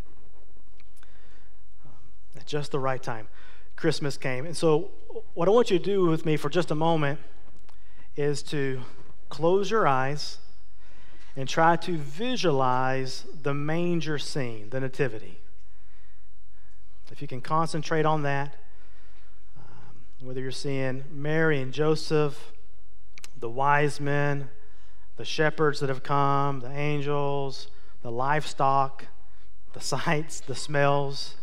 At 2.35 2.45
just 2.45 2.71
the 2.71 2.79
right 2.79 3.01
time. 3.01 3.27
Christmas 3.75 4.17
came. 4.17 4.45
And 4.45 4.55
so, 4.55 4.91
what 5.33 5.47
I 5.47 5.51
want 5.51 5.71
you 5.71 5.79
to 5.79 5.83
do 5.83 6.05
with 6.05 6.25
me 6.25 6.37
for 6.37 6.49
just 6.49 6.71
a 6.71 6.75
moment 6.75 7.19
is 8.15 8.43
to 8.43 8.81
close 9.29 9.71
your 9.71 9.87
eyes 9.87 10.37
and 11.35 11.47
try 11.47 11.75
to 11.77 11.97
visualize 11.97 13.25
the 13.41 13.53
manger 13.53 14.19
scene, 14.19 14.69
the 14.69 14.79
nativity. 14.79 15.39
If 17.11 17.21
you 17.21 17.27
can 17.27 17.41
concentrate 17.41 18.05
on 18.05 18.23
that, 18.23 18.55
um, 19.57 20.27
whether 20.27 20.39
you're 20.39 20.51
seeing 20.51 21.03
Mary 21.11 21.61
and 21.61 21.73
Joseph, 21.73 22.53
the 23.37 23.49
wise 23.49 23.99
men, 23.99 24.49
the 25.17 25.25
shepherds 25.25 25.81
that 25.81 25.89
have 25.89 26.03
come, 26.03 26.61
the 26.61 26.71
angels, 26.71 27.67
the 28.01 28.11
livestock, 28.11 29.07
the 29.73 29.81
sights, 29.81 30.39
the 30.39 30.55
smells, 30.55 31.35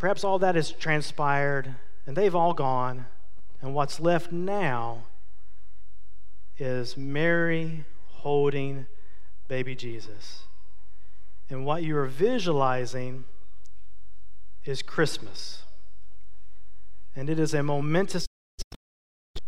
perhaps 0.00 0.24
all 0.24 0.38
that 0.40 0.56
has 0.56 0.72
transpired 0.72 1.76
and 2.06 2.16
they've 2.16 2.34
all 2.34 2.54
gone, 2.54 3.06
and 3.62 3.74
what's 3.74 4.00
left 4.00 4.32
now 4.32 5.04
is 6.58 6.96
Mary 6.96 7.84
holding 8.08 8.86
baby 9.46 9.76
Jesus. 9.76 10.44
And 11.48 11.64
what 11.64 11.82
you 11.82 11.96
are 11.98 12.06
visualizing 12.06 13.24
is 14.64 14.82
Christmas. 14.82 15.62
And 17.14 17.28
it 17.28 17.38
is 17.38 17.52
a 17.54 17.62
momentous 17.62 18.26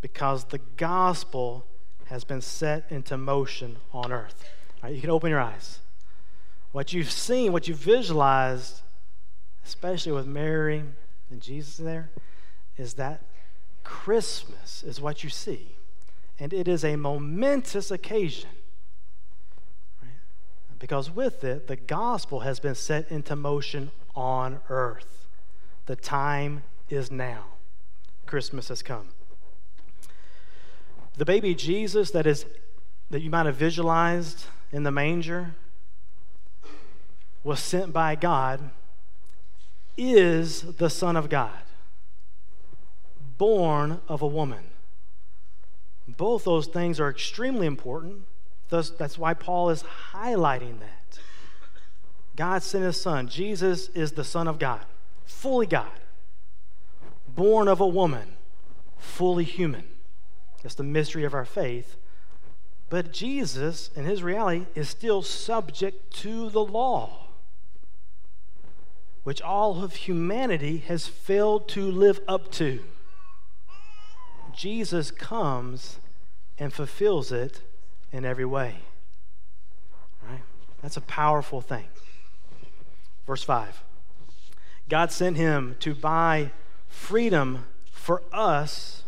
because 0.01 0.45
the 0.45 0.61
gospel 0.77 1.65
has 2.07 2.25
been 2.25 2.41
set 2.43 2.85
into 2.91 3.17
motion 3.17 3.77
on 3.93 4.13
earth. 4.13 4.45
you 4.89 5.01
can 5.01 5.11
open 5.11 5.31
your 5.31 5.41
eyes. 5.41 5.79
What 6.73 6.93
you've 6.93 7.11
seen, 7.11 7.53
what 7.53 7.69
you've 7.69 7.79
visualized, 7.79 8.83
especially 9.65 10.13
with 10.13 10.27
Mary 10.27 10.83
and 11.31 11.41
Jesus 11.41 11.77
there, 11.77 12.11
is 12.77 12.95
that 12.95 13.23
Christmas 13.85 14.83
is 14.83 15.01
what 15.01 15.25
you 15.25 15.31
see 15.31 15.77
and 16.43 16.53
it 16.53 16.67
is 16.67 16.85
a 16.85 16.97
momentous 16.97 17.93
occasion. 17.93 18.51
Right? 20.03 20.11
Because 20.79 21.09
with 21.09 21.45
it, 21.45 21.69
the 21.69 21.77
gospel 21.77 22.41
has 22.41 22.59
been 22.59 22.75
set 22.75 23.11
into 23.13 23.37
motion 23.37 23.93
on 24.17 24.59
earth. 24.69 25.29
The 25.87 25.95
time 25.95 26.65
is 26.91 27.13
now. 27.13 27.45
Christmas 28.27 28.69
has 28.71 28.83
come. 28.83 29.11
The 31.17 31.25
baby 31.25 31.55
Jesus 31.55 32.11
that 32.11 32.27
is 32.27 32.45
that 33.11 33.21
you 33.21 33.31
might 33.31 33.47
have 33.47 33.57
visualized 33.57 34.47
in 34.73 34.83
the 34.83 34.91
manger 34.91 35.55
was 37.45 37.61
sent 37.61 37.93
by 37.93 38.15
God 38.15 38.71
is 39.97 40.63
the 40.77 40.91
Son 40.91 41.17
of 41.17 41.29
God, 41.29 41.63
born 43.39 44.01
of 44.09 44.23
a 44.23 44.27
woman. 44.27 44.65
Both 46.09 46.45
those 46.45 46.67
things 46.67 47.01
are 47.01 47.11
extremely 47.11 47.67
important. 47.67 48.23
Thus, 48.69 48.91
that's 48.91 49.19
why 49.19 49.35
Paul 49.35 49.71
is 49.71 49.85
highlighting 50.13 50.81
that. 50.81 51.19
God 52.37 52.63
sent 52.63 52.85
his 52.85 53.01
son. 53.01 53.29
Jesus 53.29 53.89
is 53.91 54.13
the 54.13 54.25
Son 54.25 54.49
of 54.49 54.59
God, 54.59 54.81
fully 55.25 55.67
God, 55.67 56.01
born 57.29 57.69
of 57.69 57.81
a 57.81 57.87
woman, 57.87 58.37
fully 58.97 59.45
human. 59.45 59.85
That's 60.63 60.75
the 60.75 60.83
mystery 60.83 61.25
of 61.25 61.35
our 61.35 61.45
faith. 61.45 61.97
But 62.89 63.13
Jesus, 63.13 63.91
in 63.97 64.05
his 64.05 64.23
reality, 64.23 64.67
is 64.75 64.89
still 64.89 65.23
subject 65.23 66.13
to 66.19 66.51
the 66.51 66.65
law, 66.65 67.22
which 69.25 69.41
all 69.41 69.83
of 69.83 69.95
humanity 69.95 70.79
has 70.79 71.07
failed 71.07 71.69
to 71.69 71.91
live 71.91 72.21
up 72.27 72.51
to. 72.53 72.81
Jesus 74.55 75.11
comes 75.11 75.99
and 76.59 76.73
fulfills 76.73 77.33
it 77.33 77.63
in 78.13 78.25
every 78.25 78.45
way. 78.45 78.77
Right? 80.29 80.43
That's 80.83 80.97
a 80.97 81.03
powerful 81.03 81.61
thing. 81.61 81.87
Verse 83.27 83.43
5 83.43 83.83
God 84.89 85.13
sent 85.13 85.37
him 85.37 85.77
to 85.81 85.95
buy 85.95 86.51
freedom 86.89 87.65
for 87.91 88.23
us 88.33 89.05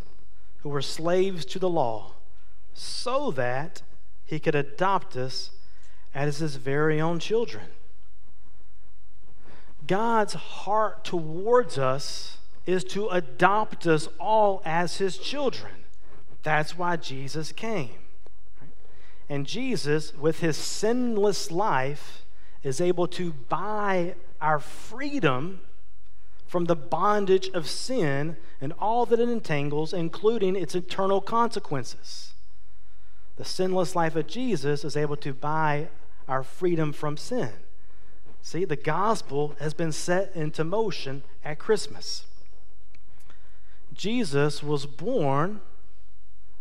who 0.62 0.68
were 0.68 0.82
slaves 0.82 1.44
to 1.44 1.58
the 1.58 1.68
law 1.68 2.12
so 2.72 3.30
that 3.32 3.82
he 4.24 4.38
could 4.38 4.54
adopt 4.54 5.16
us 5.16 5.50
as 6.14 6.38
his 6.38 6.56
very 6.56 7.00
own 7.00 7.18
children. 7.18 7.64
God's 9.86 10.34
heart 10.34 11.04
towards 11.04 11.78
us 11.78 12.38
is 12.66 12.84
to 12.84 13.08
adopt 13.08 13.86
us 13.86 14.08
all 14.18 14.62
as 14.64 14.98
his 14.98 15.18
children. 15.18 15.72
That's 16.42 16.76
why 16.76 16.96
Jesus 16.96 17.52
came. 17.52 17.90
And 19.28 19.46
Jesus, 19.46 20.14
with 20.14 20.40
his 20.40 20.56
sinless 20.56 21.50
life 21.50 22.24
is 22.62 22.80
able 22.80 23.06
to 23.08 23.32
buy 23.32 24.14
our 24.40 24.58
freedom 24.58 25.60
from 26.46 26.66
the 26.66 26.76
bondage 26.76 27.48
of 27.50 27.68
sin 27.68 28.36
and 28.60 28.72
all 28.78 29.06
that 29.06 29.20
it 29.20 29.28
entangles, 29.28 29.92
including 29.92 30.56
its 30.56 30.74
eternal 30.74 31.20
consequences. 31.20 32.32
The 33.36 33.44
sinless 33.44 33.96
life 33.96 34.14
of 34.14 34.26
Jesus 34.26 34.84
is 34.84 34.96
able 34.96 35.16
to 35.16 35.32
buy 35.32 35.88
our 36.28 36.42
freedom 36.42 36.92
from 36.92 37.16
sin. 37.16 37.50
See, 38.44 38.66
the 38.66 38.76
gospel 38.76 39.56
has 39.58 39.72
been 39.72 39.90
set 39.90 40.36
into 40.36 40.64
motion 40.64 41.22
at 41.42 41.58
Christmas. 41.58 42.26
Jesus 43.94 44.62
was 44.62 44.84
born 44.84 45.62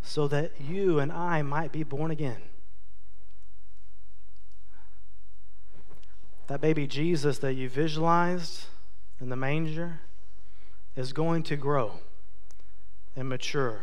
so 0.02 0.30
that 0.30 0.54
you 0.62 1.00
and 1.00 1.12
I 1.12 1.42
might 1.42 1.74
be 1.74 1.84
born 1.84 2.10
again. 2.10 2.42
That 6.48 6.62
baby 6.62 6.88
Jesus 6.88 7.40
that 7.40 7.56
you 7.56 7.68
visualized 7.68 8.68
in 9.20 9.28
the 9.28 9.36
manger 9.36 10.00
is 10.96 11.12
going 11.12 11.44
to 11.44 11.58
grow 11.58 12.00
and 13.14 13.28
mature 13.28 13.82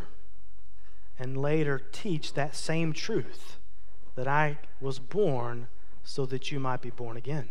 and 1.18 1.36
later 1.36 1.82
teach 1.92 2.32
that 2.32 2.56
same 2.56 2.94
truth 2.94 3.58
that 4.14 4.26
I 4.26 4.58
was 4.80 4.98
born 4.98 5.68
so 6.02 6.24
that 6.24 6.50
you 6.50 6.58
might 6.58 6.80
be 6.80 6.88
born 6.88 7.18
again. 7.18 7.50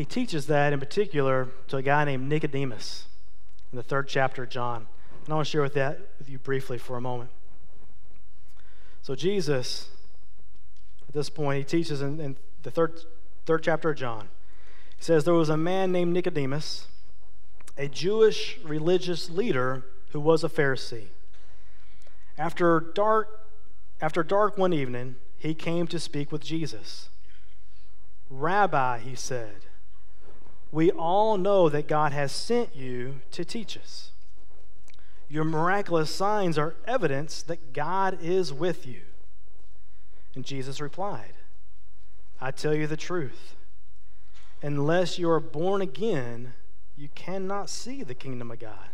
He 0.00 0.06
teaches 0.06 0.46
that 0.46 0.72
in 0.72 0.80
particular 0.80 1.48
to 1.68 1.76
a 1.76 1.82
guy 1.82 2.06
named 2.06 2.26
Nicodemus 2.26 3.04
in 3.70 3.76
the 3.76 3.82
third 3.82 4.08
chapter 4.08 4.44
of 4.44 4.48
John. 4.48 4.86
And 5.26 5.28
I 5.28 5.34
want 5.34 5.46
to 5.46 5.50
share 5.50 5.60
with 5.60 5.74
that 5.74 6.00
with 6.18 6.26
you 6.26 6.38
briefly 6.38 6.78
for 6.78 6.96
a 6.96 7.02
moment. 7.02 7.28
So 9.02 9.14
Jesus, 9.14 9.90
at 11.06 11.12
this 11.12 11.28
point, 11.28 11.58
he 11.58 11.64
teaches 11.64 12.00
in, 12.00 12.18
in 12.18 12.36
the 12.62 12.70
third, 12.70 12.98
third 13.44 13.62
chapter 13.62 13.90
of 13.90 13.98
John. 13.98 14.30
He 14.96 15.04
says, 15.04 15.24
There 15.24 15.34
was 15.34 15.50
a 15.50 15.58
man 15.58 15.92
named 15.92 16.14
Nicodemus, 16.14 16.86
a 17.76 17.86
Jewish 17.86 18.58
religious 18.64 19.28
leader 19.28 19.84
who 20.12 20.20
was 20.20 20.42
a 20.42 20.48
Pharisee. 20.48 21.08
After 22.38 22.80
dark, 22.80 23.28
after 24.00 24.22
dark 24.22 24.56
one 24.56 24.72
evening, 24.72 25.16
he 25.36 25.52
came 25.52 25.86
to 25.88 26.00
speak 26.00 26.32
with 26.32 26.42
Jesus. 26.42 27.10
Rabbi, 28.30 29.00
he 29.00 29.14
said, 29.14 29.66
we 30.72 30.90
all 30.90 31.36
know 31.36 31.68
that 31.68 31.88
God 31.88 32.12
has 32.12 32.30
sent 32.32 32.76
you 32.76 33.20
to 33.32 33.44
teach 33.44 33.76
us. 33.76 34.10
Your 35.28 35.44
miraculous 35.44 36.14
signs 36.14 36.58
are 36.58 36.74
evidence 36.86 37.42
that 37.42 37.72
God 37.72 38.18
is 38.20 38.52
with 38.52 38.86
you. 38.86 39.00
And 40.34 40.44
Jesus 40.44 40.80
replied, 40.80 41.34
I 42.40 42.50
tell 42.50 42.74
you 42.74 42.86
the 42.86 42.96
truth. 42.96 43.54
Unless 44.62 45.18
you 45.18 45.30
are 45.30 45.40
born 45.40 45.82
again, 45.82 46.54
you 46.96 47.08
cannot 47.14 47.70
see 47.70 48.02
the 48.02 48.14
kingdom 48.14 48.50
of 48.50 48.58
God. 48.58 48.90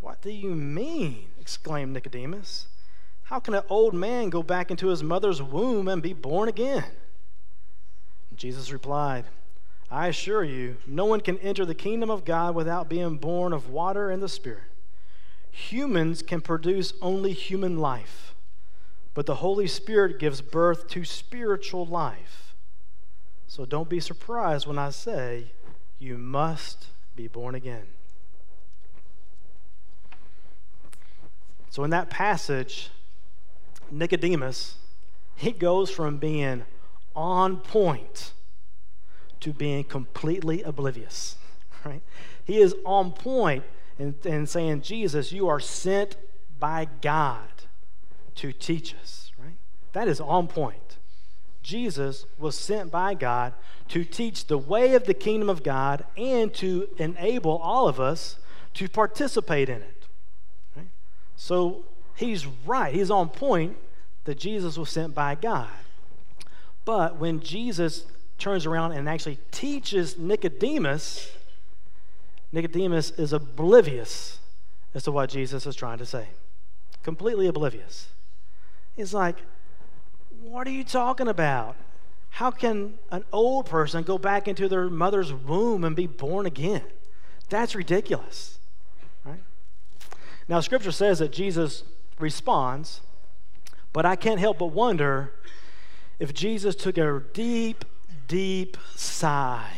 What 0.00 0.20
do 0.20 0.30
you 0.30 0.50
mean? 0.50 1.28
exclaimed 1.40 1.92
Nicodemus. 1.92 2.66
How 3.24 3.40
can 3.40 3.54
an 3.54 3.62
old 3.68 3.94
man 3.94 4.28
go 4.28 4.42
back 4.42 4.70
into 4.70 4.88
his 4.88 5.02
mother's 5.02 5.40
womb 5.40 5.88
and 5.88 6.02
be 6.02 6.12
born 6.12 6.48
again? 6.48 6.84
Jesus 8.36 8.72
replied, 8.72 9.24
I 9.90 10.08
assure 10.08 10.44
you, 10.44 10.76
no 10.86 11.04
one 11.04 11.20
can 11.20 11.38
enter 11.38 11.64
the 11.64 11.74
kingdom 11.74 12.10
of 12.10 12.24
God 12.24 12.54
without 12.54 12.88
being 12.88 13.16
born 13.16 13.52
of 13.52 13.70
water 13.70 14.10
and 14.10 14.22
the 14.22 14.28
Spirit. 14.28 14.62
Humans 15.50 16.22
can 16.22 16.40
produce 16.40 16.94
only 17.00 17.32
human 17.32 17.78
life, 17.78 18.34
but 19.14 19.26
the 19.26 19.36
Holy 19.36 19.68
Spirit 19.68 20.18
gives 20.18 20.40
birth 20.40 20.88
to 20.88 21.04
spiritual 21.04 21.86
life. 21.86 22.54
So 23.46 23.64
don't 23.64 23.88
be 23.88 24.00
surprised 24.00 24.66
when 24.66 24.78
I 24.78 24.90
say 24.90 25.52
you 25.98 26.18
must 26.18 26.88
be 27.14 27.28
born 27.28 27.54
again. 27.54 27.86
So, 31.70 31.82
in 31.82 31.90
that 31.90 32.08
passage, 32.08 32.90
Nicodemus, 33.90 34.76
he 35.34 35.50
goes 35.50 35.90
from 35.90 36.18
being 36.18 36.64
on 37.14 37.58
point 37.58 38.32
to 39.40 39.52
being 39.52 39.84
completely 39.84 40.62
oblivious, 40.62 41.36
right? 41.84 42.02
He 42.44 42.58
is 42.58 42.74
on 42.84 43.12
point 43.12 43.64
in, 43.98 44.14
in 44.24 44.46
saying, 44.46 44.82
Jesus, 44.82 45.32
you 45.32 45.48
are 45.48 45.60
sent 45.60 46.16
by 46.58 46.88
God 47.00 47.48
to 48.36 48.52
teach 48.52 48.94
us, 48.94 49.32
right? 49.38 49.56
That 49.92 50.08
is 50.08 50.20
on 50.20 50.48
point. 50.48 50.96
Jesus 51.62 52.26
was 52.38 52.56
sent 52.56 52.90
by 52.90 53.14
God 53.14 53.54
to 53.88 54.04
teach 54.04 54.46
the 54.46 54.58
way 54.58 54.94
of 54.94 55.04
the 55.04 55.14
kingdom 55.14 55.48
of 55.48 55.62
God 55.62 56.04
and 56.16 56.52
to 56.54 56.88
enable 56.98 57.56
all 57.58 57.88
of 57.88 57.98
us 57.98 58.36
to 58.74 58.88
participate 58.88 59.68
in 59.68 59.80
it. 59.80 60.06
Right? 60.76 60.88
So 61.36 61.84
he's 62.16 62.46
right. 62.46 62.94
He's 62.94 63.10
on 63.10 63.28
point 63.30 63.76
that 64.24 64.38
Jesus 64.38 64.76
was 64.76 64.90
sent 64.90 65.14
by 65.14 65.34
God. 65.34 65.68
But 66.84 67.18
when 67.18 67.40
Jesus 67.40 68.04
turns 68.38 68.66
around 68.66 68.92
and 68.92 69.08
actually 69.08 69.38
teaches 69.50 70.18
Nicodemus, 70.18 71.30
Nicodemus 72.52 73.10
is 73.12 73.32
oblivious 73.32 74.38
as 74.94 75.04
to 75.04 75.12
what 75.12 75.30
Jesus 75.30 75.66
is 75.66 75.74
trying 75.74 75.98
to 75.98 76.06
say. 76.06 76.28
Completely 77.02 77.46
oblivious. 77.46 78.08
He's 78.94 79.14
like, 79.14 79.36
What 80.42 80.66
are 80.66 80.70
you 80.70 80.84
talking 80.84 81.28
about? 81.28 81.76
How 82.30 82.50
can 82.50 82.98
an 83.12 83.24
old 83.32 83.66
person 83.66 84.02
go 84.02 84.18
back 84.18 84.48
into 84.48 84.68
their 84.68 84.90
mother's 84.90 85.32
womb 85.32 85.84
and 85.84 85.94
be 85.94 86.08
born 86.08 86.46
again? 86.46 86.82
That's 87.48 87.76
ridiculous. 87.76 88.58
Right? 89.24 89.42
Now, 90.48 90.58
scripture 90.60 90.90
says 90.90 91.20
that 91.20 91.32
Jesus 91.32 91.84
responds, 92.18 93.00
but 93.92 94.04
I 94.04 94.16
can't 94.16 94.40
help 94.40 94.58
but 94.58 94.72
wonder 94.72 95.32
if 96.24 96.32
Jesus 96.32 96.74
took 96.74 96.96
a 96.96 97.22
deep, 97.34 97.84
deep 98.28 98.78
sigh 98.94 99.72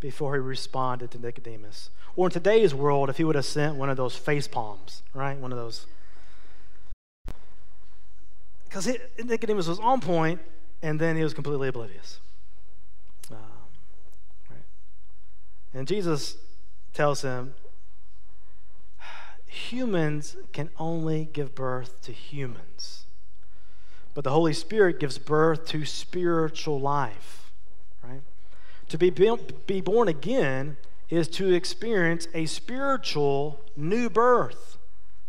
before 0.00 0.34
he 0.34 0.40
responded 0.40 1.12
to 1.12 1.20
Nicodemus. 1.20 1.90
Or 2.16 2.26
in 2.26 2.32
today's 2.32 2.74
world, 2.74 3.08
if 3.08 3.16
he 3.16 3.22
would 3.22 3.36
have 3.36 3.44
sent 3.44 3.76
one 3.76 3.88
of 3.88 3.96
those 3.96 4.16
face 4.16 4.48
palms, 4.48 5.04
right? 5.14 5.38
One 5.38 5.52
of 5.52 5.58
those. 5.58 5.86
Because 8.64 8.88
Nicodemus 9.22 9.68
was 9.68 9.78
on 9.78 10.00
point, 10.00 10.40
and 10.82 10.98
then 10.98 11.14
he 11.16 11.22
was 11.22 11.32
completely 11.32 11.68
oblivious. 11.68 12.18
Um, 13.30 13.38
right? 14.50 14.64
And 15.72 15.86
Jesus 15.86 16.38
tells 16.92 17.22
him, 17.22 17.54
humans 19.46 20.36
can 20.52 20.70
only 20.76 21.28
give 21.32 21.54
birth 21.54 22.02
to 22.02 22.10
humans. 22.10 23.04
But 24.20 24.24
the 24.24 24.32
Holy 24.32 24.52
Spirit 24.52 25.00
gives 25.00 25.16
birth 25.16 25.64
to 25.68 25.86
spiritual 25.86 26.78
life, 26.78 27.50
right? 28.02 28.20
To 28.90 28.98
be, 28.98 29.08
be 29.08 29.80
born 29.80 30.08
again 30.08 30.76
is 31.08 31.26
to 31.28 31.54
experience 31.54 32.28
a 32.34 32.44
spiritual 32.44 33.62
new 33.76 34.10
birth. 34.10 34.76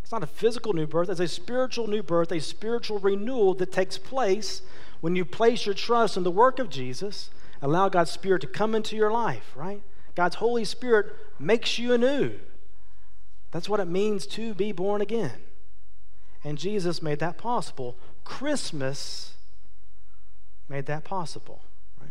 It's 0.04 0.12
not 0.12 0.24
a 0.24 0.28
physical 0.28 0.74
new 0.74 0.88
birth, 0.88 1.08
it's 1.08 1.22
a 1.22 1.30
spiritual 1.30 1.88
new 1.88 2.04
birth, 2.04 2.34
a 2.34 2.42
spiritual 2.42 3.00
renewal 3.00 3.54
that 3.54 3.72
takes 3.72 3.98
place 3.98 4.62
when 5.00 5.16
you 5.16 5.24
place 5.24 5.66
your 5.66 5.74
trust 5.74 6.18
in 6.18 6.24
the 6.24 6.30
work 6.30 6.60
of 6.60 6.70
Jesus, 6.70 7.30
allow 7.62 7.88
God's 7.88 8.12
Spirit 8.12 8.42
to 8.42 8.48
come 8.48 8.76
into 8.76 8.98
your 8.98 9.10
life, 9.10 9.54
right? 9.56 9.82
God's 10.16 10.36
Holy 10.36 10.66
Spirit 10.66 11.16
makes 11.40 11.80
you 11.80 11.94
anew. 11.94 12.34
That's 13.52 13.70
what 13.70 13.80
it 13.80 13.88
means 13.88 14.28
to 14.28 14.54
be 14.54 14.74
born 14.74 15.00
again. 15.00 15.40
And 16.44 16.58
Jesus 16.58 17.02
made 17.02 17.20
that 17.20 17.38
possible. 17.38 17.96
Christmas 18.24 19.34
made 20.68 20.86
that 20.88 21.04
possible. 21.04 21.62
Right? 22.00 22.10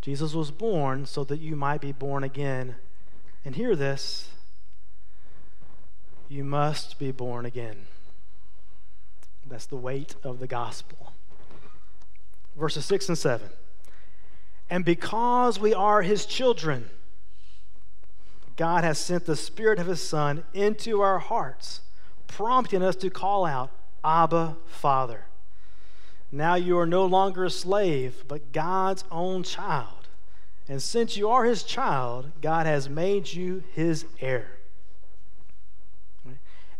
Jesus 0.00 0.34
was 0.34 0.50
born 0.50 1.06
so 1.06 1.24
that 1.24 1.38
you 1.38 1.54
might 1.54 1.80
be 1.80 1.92
born 1.92 2.24
again. 2.24 2.76
And 3.44 3.54
hear 3.54 3.76
this 3.76 4.30
you 6.28 6.44
must 6.44 6.98
be 6.98 7.12
born 7.12 7.44
again. 7.44 7.86
That's 9.46 9.66
the 9.66 9.76
weight 9.76 10.14
of 10.24 10.40
the 10.40 10.46
gospel. 10.46 11.12
Verses 12.56 12.86
6 12.86 13.10
and 13.10 13.18
7. 13.18 13.48
And 14.70 14.82
because 14.82 15.60
we 15.60 15.74
are 15.74 16.00
his 16.00 16.24
children, 16.24 16.88
God 18.56 18.82
has 18.82 18.98
sent 18.98 19.26
the 19.26 19.36
Spirit 19.36 19.78
of 19.78 19.86
his 19.86 20.00
Son 20.00 20.44
into 20.54 21.02
our 21.02 21.18
hearts 21.18 21.82
prompting 22.36 22.82
us 22.82 22.96
to 22.96 23.10
call 23.10 23.44
out, 23.44 23.70
Abba, 24.04 24.56
Father. 24.66 25.26
Now 26.30 26.54
you 26.54 26.78
are 26.78 26.86
no 26.86 27.04
longer 27.04 27.44
a 27.44 27.50
slave, 27.50 28.24
but 28.26 28.52
God's 28.52 29.04
own 29.10 29.42
child. 29.42 30.08
And 30.68 30.82
since 30.82 31.16
you 31.16 31.28
are 31.28 31.44
his 31.44 31.62
child, 31.62 32.30
God 32.40 32.64
has 32.66 32.88
made 32.88 33.32
you 33.32 33.62
his 33.74 34.06
heir. 34.20 34.58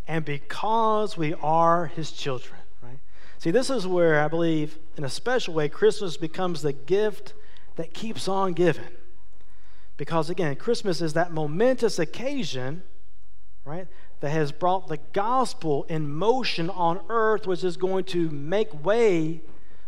And 0.09 0.25
because 0.25 1.17
we 1.17 1.35
are 1.35 1.87
his 1.87 2.11
children, 2.11 2.59
right? 2.83 2.99
See, 3.39 3.51
this 3.51 3.71
is 3.71 3.87
where 3.87 4.21
I 4.21 4.29
believe, 4.29 4.79
in 4.97 5.05
a 5.05 5.09
special 5.09 5.55
way, 5.55 5.69
Christmas 5.69 6.17
becomes 6.17 6.63
the 6.63 6.73
gift 6.73 7.35
that 7.77 7.95
keeps 7.95 8.27
on 8.27 8.53
giving. 8.55 8.91
Because 9.97 10.31
again, 10.31 10.57
Christmas 10.57 11.01
is 11.01 11.13
that 11.13 11.31
momentous 11.31 11.99
occasion, 11.99 12.83
right, 13.65 13.87
that 14.23 14.31
has 14.31 14.53
brought 14.53 14.87
the 14.87 14.99
gospel 15.13 15.85
in 15.89 16.09
motion 16.09 16.71
on 16.71 17.01
earth, 17.09 17.45
which 17.45 17.65
is 17.65 17.77
going 17.77 18.05
to 18.05 18.31
make 18.31 18.85
way 18.85 19.41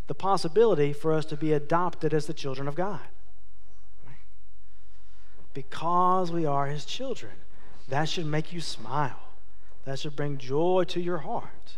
the 0.09 0.15
possibility 0.15 0.93
for 0.93 1.13
us 1.13 1.25
to 1.25 1.37
be 1.37 1.53
adopted 1.53 2.13
as 2.13 2.27
the 2.27 2.35
children 2.35 2.67
of 2.67 2.75
God. 2.75 3.01
Because 5.55 6.33
we 6.33 6.45
are 6.45 6.67
his 6.67 6.85
children. 6.85 7.31
That 7.89 8.09
should 8.09 8.27
make 8.27 8.53
you 8.53 8.61
smile. 8.61 9.21
That 9.85 10.01
should 10.01 10.17
bring 10.17 10.37
joy 10.39 10.83
to 10.89 11.01
your 11.01 11.19
heart. 11.19 11.77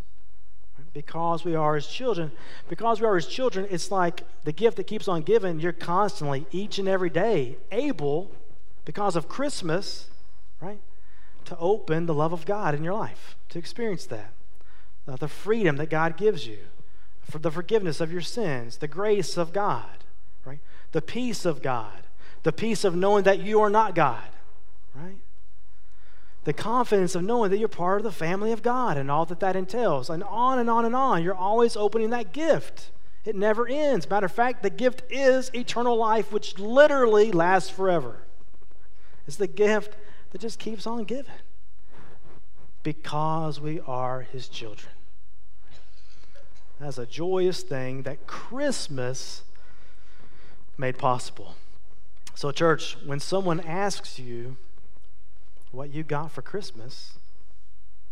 Because 0.94 1.44
we 1.44 1.54
are 1.54 1.74
his 1.74 1.86
children. 1.86 2.32
Because 2.70 3.02
we 3.02 3.06
are 3.06 3.16
his 3.16 3.26
children, 3.26 3.66
it's 3.70 3.90
like 3.90 4.22
the 4.44 4.52
gift 4.52 4.78
that 4.78 4.86
keeps 4.86 5.08
on 5.08 5.20
giving. 5.20 5.60
You're 5.60 5.72
constantly, 5.72 6.46
each 6.52 6.78
and 6.78 6.88
every 6.88 7.10
day, 7.10 7.58
able, 7.70 8.30
because 8.86 9.14
of 9.14 9.28
Christmas, 9.28 10.08
right, 10.62 10.80
to 11.46 11.56
open 11.58 12.06
the 12.06 12.14
love 12.14 12.32
of 12.32 12.44
God 12.44 12.74
in 12.74 12.84
your 12.84 12.94
life, 12.94 13.36
to 13.48 13.58
experience 13.58 14.06
that. 14.06 14.32
Uh, 15.08 15.16
the 15.16 15.28
freedom 15.28 15.76
that 15.76 15.90
God 15.90 16.16
gives 16.16 16.46
you 16.46 16.58
for 17.22 17.38
the 17.38 17.50
forgiveness 17.50 18.00
of 18.00 18.12
your 18.12 18.20
sins, 18.20 18.78
the 18.78 18.88
grace 18.88 19.36
of 19.36 19.52
God, 19.52 20.04
right? 20.44 20.60
The 20.92 21.02
peace 21.02 21.44
of 21.44 21.62
God, 21.62 22.06
the 22.42 22.52
peace 22.52 22.84
of 22.84 22.94
knowing 22.94 23.24
that 23.24 23.40
you 23.40 23.60
are 23.60 23.70
not 23.70 23.94
God, 23.94 24.28
right? 24.94 25.18
The 26.44 26.52
confidence 26.52 27.14
of 27.14 27.24
knowing 27.24 27.50
that 27.50 27.58
you're 27.58 27.68
part 27.68 27.98
of 27.98 28.04
the 28.04 28.12
family 28.12 28.52
of 28.52 28.62
God 28.62 28.96
and 28.96 29.10
all 29.10 29.26
that 29.26 29.40
that 29.40 29.56
entails, 29.56 30.10
and 30.10 30.22
on 30.24 30.58
and 30.58 30.70
on 30.70 30.84
and 30.84 30.94
on. 30.94 31.22
You're 31.22 31.34
always 31.34 31.76
opening 31.76 32.10
that 32.10 32.32
gift. 32.32 32.90
It 33.24 33.34
never 33.34 33.66
ends. 33.66 34.08
Matter 34.08 34.26
of 34.26 34.32
fact, 34.32 34.62
the 34.62 34.70
gift 34.70 35.02
is 35.10 35.50
eternal 35.52 35.96
life, 35.96 36.32
which 36.32 36.58
literally 36.58 37.32
lasts 37.32 37.70
forever. 37.70 38.18
It's 39.26 39.36
the 39.36 39.48
gift 39.48 39.96
that 40.30 40.40
just 40.40 40.58
keeps 40.58 40.86
on 40.86 41.04
giving 41.04 41.32
because 42.82 43.60
we 43.60 43.80
are 43.80 44.22
His 44.22 44.48
children. 44.48 44.92
That's 46.78 46.98
a 46.98 47.06
joyous 47.06 47.62
thing 47.62 48.02
that 48.02 48.26
Christmas 48.26 49.42
made 50.76 50.98
possible. 50.98 51.54
So, 52.34 52.52
church, 52.52 52.96
when 53.04 53.18
someone 53.18 53.60
asks 53.60 54.18
you 54.18 54.58
what 55.72 55.92
you 55.92 56.02
got 56.02 56.30
for 56.30 56.42
Christmas, 56.42 57.14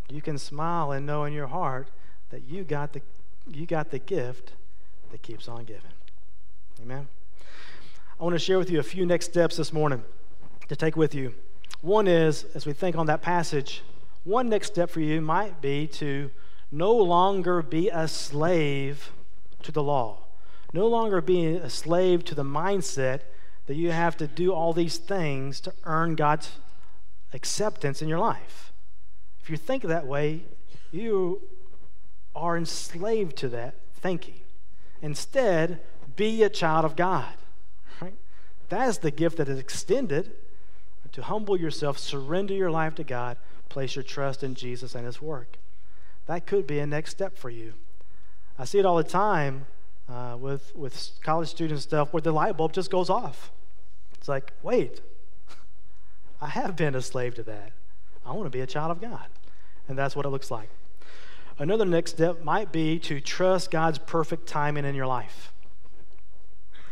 you 0.09 0.21
can 0.21 0.37
smile 0.37 0.91
and 0.91 1.05
know 1.05 1.25
in 1.25 1.33
your 1.33 1.47
heart 1.47 1.89
that 2.31 2.43
you 2.43 2.63
got 2.63 2.93
the, 2.93 3.01
you 3.47 3.65
got 3.65 3.91
the 3.91 3.99
gift 3.99 4.53
that 5.11 5.21
keeps 5.21 5.47
on 5.47 5.63
giving. 5.65 5.81
Amen. 6.81 7.07
I 8.19 8.23
want 8.23 8.33
to 8.33 8.39
share 8.39 8.57
with 8.57 8.69
you 8.69 8.79
a 8.79 8.83
few 8.83 9.05
next 9.05 9.27
steps 9.27 9.57
this 9.57 9.71
morning 9.71 10.03
to 10.67 10.75
take 10.75 10.95
with 10.95 11.13
you. 11.13 11.35
One 11.81 12.07
is, 12.07 12.45
as 12.55 12.65
we 12.65 12.73
think 12.73 12.95
on 12.95 13.05
that 13.07 13.21
passage, 13.21 13.83
one 14.23 14.49
next 14.49 14.67
step 14.67 14.89
for 14.89 15.01
you 15.01 15.21
might 15.21 15.61
be 15.61 15.87
to 15.87 16.31
no 16.71 16.93
longer 16.93 17.61
be 17.61 17.89
a 17.89 18.07
slave 18.07 19.11
to 19.63 19.71
the 19.71 19.83
law, 19.83 20.17
no 20.73 20.87
longer 20.87 21.21
being 21.21 21.57
a 21.57 21.69
slave 21.69 22.25
to 22.25 22.35
the 22.35 22.43
mindset 22.43 23.21
that 23.67 23.75
you 23.75 23.91
have 23.91 24.17
to 24.17 24.27
do 24.27 24.53
all 24.53 24.73
these 24.73 24.97
things 24.97 25.59
to 25.61 25.73
earn 25.83 26.15
God's 26.15 26.51
acceptance 27.33 28.01
in 28.01 28.07
your 28.07 28.19
life. 28.19 28.73
If 29.41 29.49
you 29.49 29.57
think 29.57 29.83
that 29.83 30.07
way, 30.07 30.43
you 30.91 31.41
are 32.35 32.57
enslaved 32.57 33.35
to 33.37 33.49
that 33.49 33.75
thinking. 33.93 34.41
Instead, 35.01 35.81
be 36.15 36.43
a 36.43 36.49
child 36.49 36.85
of 36.85 36.95
God. 36.95 37.33
Right? 38.01 38.15
That 38.69 38.89
is 38.89 38.99
the 38.99 39.11
gift 39.11 39.37
that 39.37 39.49
is 39.49 39.59
extended 39.59 40.31
to 41.13 41.23
humble 41.23 41.59
yourself, 41.59 41.97
surrender 41.97 42.53
your 42.53 42.71
life 42.71 42.95
to 42.95 43.03
God, 43.03 43.37
place 43.69 43.95
your 43.95 44.03
trust 44.03 44.43
in 44.43 44.55
Jesus 44.55 44.95
and 44.95 45.05
His 45.05 45.21
work 45.21 45.57
that 46.27 46.45
could 46.45 46.65
be 46.65 46.79
a 46.79 46.87
next 46.87 47.11
step 47.11 47.37
for 47.37 47.49
you. 47.49 47.73
I 48.57 48.65
see 48.65 48.79
it 48.79 48.85
all 48.85 48.97
the 48.97 49.03
time 49.03 49.67
uh, 50.09 50.37
with, 50.39 50.75
with 50.75 51.11
college 51.21 51.49
student 51.49 51.81
stuff 51.81 52.13
where 52.13 52.21
the 52.21 52.31
light 52.31 52.57
bulb 52.57 52.73
just 52.73 52.89
goes 52.89 53.09
off. 53.09 53.51
It's 54.13 54.27
like, 54.27 54.53
wait, 54.63 55.01
I 56.41 56.47
have 56.47 56.75
been 56.75 56.95
a 56.95 57.01
slave 57.01 57.35
to 57.35 57.43
that. 57.43 57.71
I 58.25 58.31
want 58.31 58.45
to 58.45 58.49
be 58.49 58.61
a 58.61 58.67
child 58.67 58.91
of 58.91 59.01
God. 59.01 59.27
And 59.87 59.97
that's 59.97 60.15
what 60.15 60.25
it 60.25 60.29
looks 60.29 60.49
like. 60.49 60.69
Another 61.59 61.85
next 61.85 62.11
step 62.11 62.43
might 62.43 62.71
be 62.71 62.97
to 62.99 63.21
trust 63.21 63.71
God's 63.71 63.99
perfect 63.99 64.47
timing 64.47 64.83
in 64.83 64.95
your 64.95 65.07
life. 65.07 65.53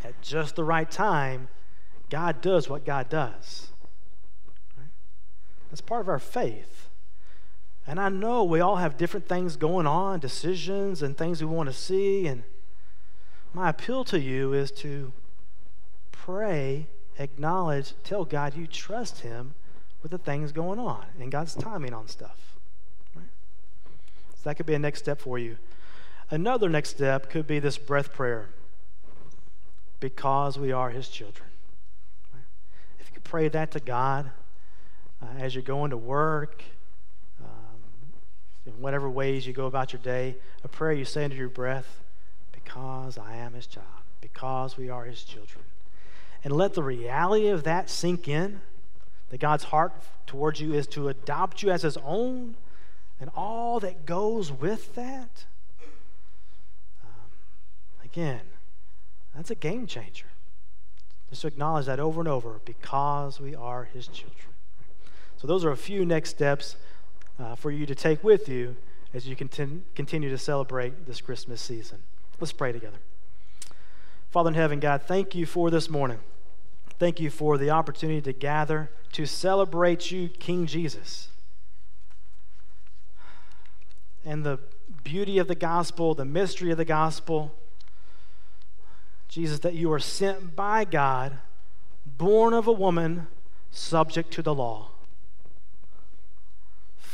At 0.04 0.21
just 0.21 0.56
the 0.56 0.63
right 0.63 0.89
time, 0.89 1.47
God 2.10 2.41
does 2.41 2.69
what 2.69 2.86
God 2.86 3.10
does. 3.10 3.69
That's 5.73 5.81
part 5.81 6.01
of 6.01 6.07
our 6.07 6.19
faith. 6.19 6.88
And 7.88 7.99
I 7.99 8.07
know 8.07 8.43
we 8.43 8.59
all 8.59 8.75
have 8.75 8.95
different 8.95 9.27
things 9.27 9.55
going 9.55 9.88
on, 9.88 10.19
decisions 10.19 11.01
and 11.01 11.17
things 11.17 11.41
we 11.41 11.47
want 11.47 11.67
to 11.67 11.73
see. 11.73 12.27
And 12.27 12.43
my 13.55 13.69
appeal 13.69 14.03
to 14.03 14.19
you 14.19 14.53
is 14.53 14.69
to 14.69 15.13
pray, 16.12 16.89
acknowledge, 17.17 17.95
tell 18.03 18.23
God 18.23 18.55
you 18.55 18.67
trust 18.67 19.21
Him 19.21 19.55
with 20.03 20.12
the 20.12 20.19
things 20.19 20.51
going 20.51 20.77
on 20.77 21.07
and 21.19 21.31
God's 21.31 21.55
timing 21.55 21.95
on 21.95 22.07
stuff. 22.07 22.59
Right? 23.15 23.25
So 24.36 24.41
that 24.43 24.57
could 24.57 24.67
be 24.67 24.75
a 24.75 24.79
next 24.79 24.99
step 24.99 25.19
for 25.19 25.39
you. 25.39 25.57
Another 26.29 26.69
next 26.69 26.89
step 26.89 27.31
could 27.31 27.47
be 27.47 27.57
this 27.57 27.79
breath 27.79 28.13
prayer 28.13 28.49
because 29.99 30.59
we 30.59 30.71
are 30.71 30.91
His 30.91 31.09
children. 31.09 31.49
Right? 32.31 32.43
If 32.99 33.07
you 33.07 33.15
could 33.15 33.23
pray 33.23 33.47
that 33.47 33.71
to 33.71 33.79
God 33.79 34.29
uh, 35.23 35.39
as 35.39 35.55
you're 35.55 35.63
going 35.63 35.91
to 35.91 35.97
work, 35.97 36.63
in 38.65 38.73
whatever 38.79 39.09
ways 39.09 39.45
you 39.45 39.53
go 39.53 39.65
about 39.65 39.93
your 39.93 40.01
day, 40.01 40.36
a 40.63 40.67
prayer 40.67 40.93
you 40.93 41.05
say 41.05 41.23
under 41.23 41.36
your 41.36 41.49
breath, 41.49 42.01
because 42.51 43.17
I 43.17 43.36
am 43.36 43.53
his 43.53 43.67
child, 43.67 43.88
because 44.21 44.77
we 44.77 44.89
are 44.89 45.05
his 45.05 45.23
children. 45.23 45.63
And 46.43 46.53
let 46.53 46.73
the 46.73 46.83
reality 46.83 47.47
of 47.47 47.63
that 47.63 47.89
sink 47.89 48.27
in 48.27 48.62
that 49.29 49.39
God's 49.39 49.65
heart 49.65 49.93
towards 50.27 50.59
you 50.59 50.73
is 50.73 50.88
to 50.88 51.09
adopt 51.09 51.62
you 51.62 51.71
as 51.71 51.81
his 51.81 51.97
own 51.97 52.55
and 53.19 53.29
all 53.36 53.79
that 53.79 54.05
goes 54.05 54.51
with 54.51 54.95
that. 54.95 55.45
Um, 57.03 57.31
again, 58.03 58.41
that's 59.36 59.51
a 59.51 59.55
game 59.55 59.88
changer. 59.88 60.25
Just 61.29 61.41
to 61.41 61.47
acknowledge 61.47 61.86
that 61.86 61.99
over 61.99 62.19
and 62.19 62.27
over 62.27 62.59
because 62.65 63.39
we 63.39 63.55
are 63.55 63.86
his 63.86 64.07
children. 64.07 64.53
So, 65.43 65.47
those 65.47 65.65
are 65.65 65.71
a 65.71 65.77
few 65.77 66.06
next 66.06 66.29
steps 66.29 66.77
uh, 67.38 67.56
for 67.56 67.69
you 67.69 67.86
to 67.86 67.93
take 67.93 68.23
with 68.23 68.47
you 68.47 68.77
as 69.13 69.27
you 69.27 69.36
continue 69.36 70.29
to 70.29 70.38
celebrate 70.38 71.06
this 71.06 71.19
Christmas 71.19 71.60
season. 71.60 71.97
Let's 72.39 72.53
pray 72.53 72.71
together. 72.71 72.99
Father 74.32 74.47
in 74.47 74.53
heaven, 74.53 74.79
God, 74.79 75.01
thank 75.03 75.36
you 75.36 75.45
for 75.45 75.69
this 75.69 75.89
morning. 75.89 76.19
Thank 76.97 77.19
you 77.19 77.29
for 77.29 77.58
the 77.58 77.71
opportunity 77.71 78.21
to 78.21 78.32
gather 78.32 78.89
to 79.12 79.25
celebrate 79.25 80.12
you, 80.12 80.29
King 80.29 80.65
Jesus. 80.65 81.27
And 84.23 84.45
the 84.45 84.60
beauty 85.03 85.39
of 85.39 85.49
the 85.49 85.56
gospel, 85.56 86.15
the 86.15 86.23
mystery 86.23 86.71
of 86.71 86.77
the 86.77 86.86
gospel. 86.86 87.53
Jesus, 89.27 89.60
that 89.60 89.73
you 89.73 89.91
are 89.91 89.99
sent 89.99 90.56
by 90.56 90.86
God, 90.86 91.39
born 92.06 92.53
of 92.53 92.65
a 92.65 92.71
woman, 92.71 93.27
subject 93.71 94.32
to 94.32 94.41
the 94.41 94.56
law 94.56 94.92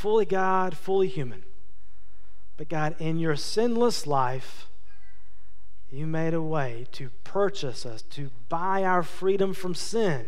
fully 0.00 0.24
God, 0.24 0.78
fully 0.78 1.08
human. 1.08 1.42
But 2.56 2.70
God, 2.70 2.96
in 2.98 3.18
your 3.18 3.36
sinless 3.36 4.06
life, 4.06 4.66
you 5.90 6.06
made 6.06 6.32
a 6.32 6.40
way 6.40 6.86
to 6.92 7.10
purchase 7.22 7.84
us, 7.84 8.00
to 8.02 8.30
buy 8.48 8.82
our 8.82 9.02
freedom 9.02 9.52
from 9.52 9.74
sin. 9.74 10.24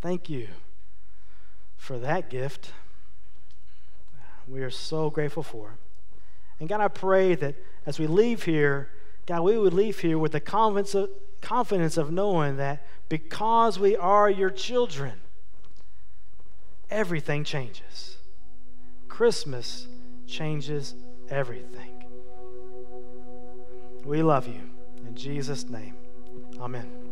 Thank 0.00 0.28
you 0.28 0.48
for 1.76 1.98
that 1.98 2.28
gift. 2.28 2.72
We 4.48 4.60
are 4.62 4.70
so 4.70 5.08
grateful 5.08 5.44
for 5.44 5.68
it. 5.68 5.78
And 6.58 6.68
God, 6.68 6.80
I 6.80 6.88
pray 6.88 7.36
that 7.36 7.54
as 7.86 8.00
we 8.00 8.08
leave 8.08 8.42
here, 8.42 8.90
God, 9.26 9.42
we 9.42 9.56
would 9.56 9.72
leave 9.72 10.00
here 10.00 10.18
with 10.18 10.32
the 10.32 10.40
confidence 10.40 10.96
of, 10.96 11.10
confidence 11.40 11.96
of 11.96 12.10
knowing 12.10 12.56
that 12.56 12.84
because 13.08 13.78
we 13.78 13.96
are 13.96 14.28
your 14.28 14.50
children, 14.50 15.20
everything 16.90 17.44
changes. 17.44 18.15
Christmas 19.08 19.88
changes 20.26 20.94
everything. 21.30 22.04
We 24.04 24.22
love 24.22 24.46
you. 24.46 24.60
In 25.06 25.14
Jesus' 25.14 25.68
name, 25.68 25.94
amen. 26.60 27.05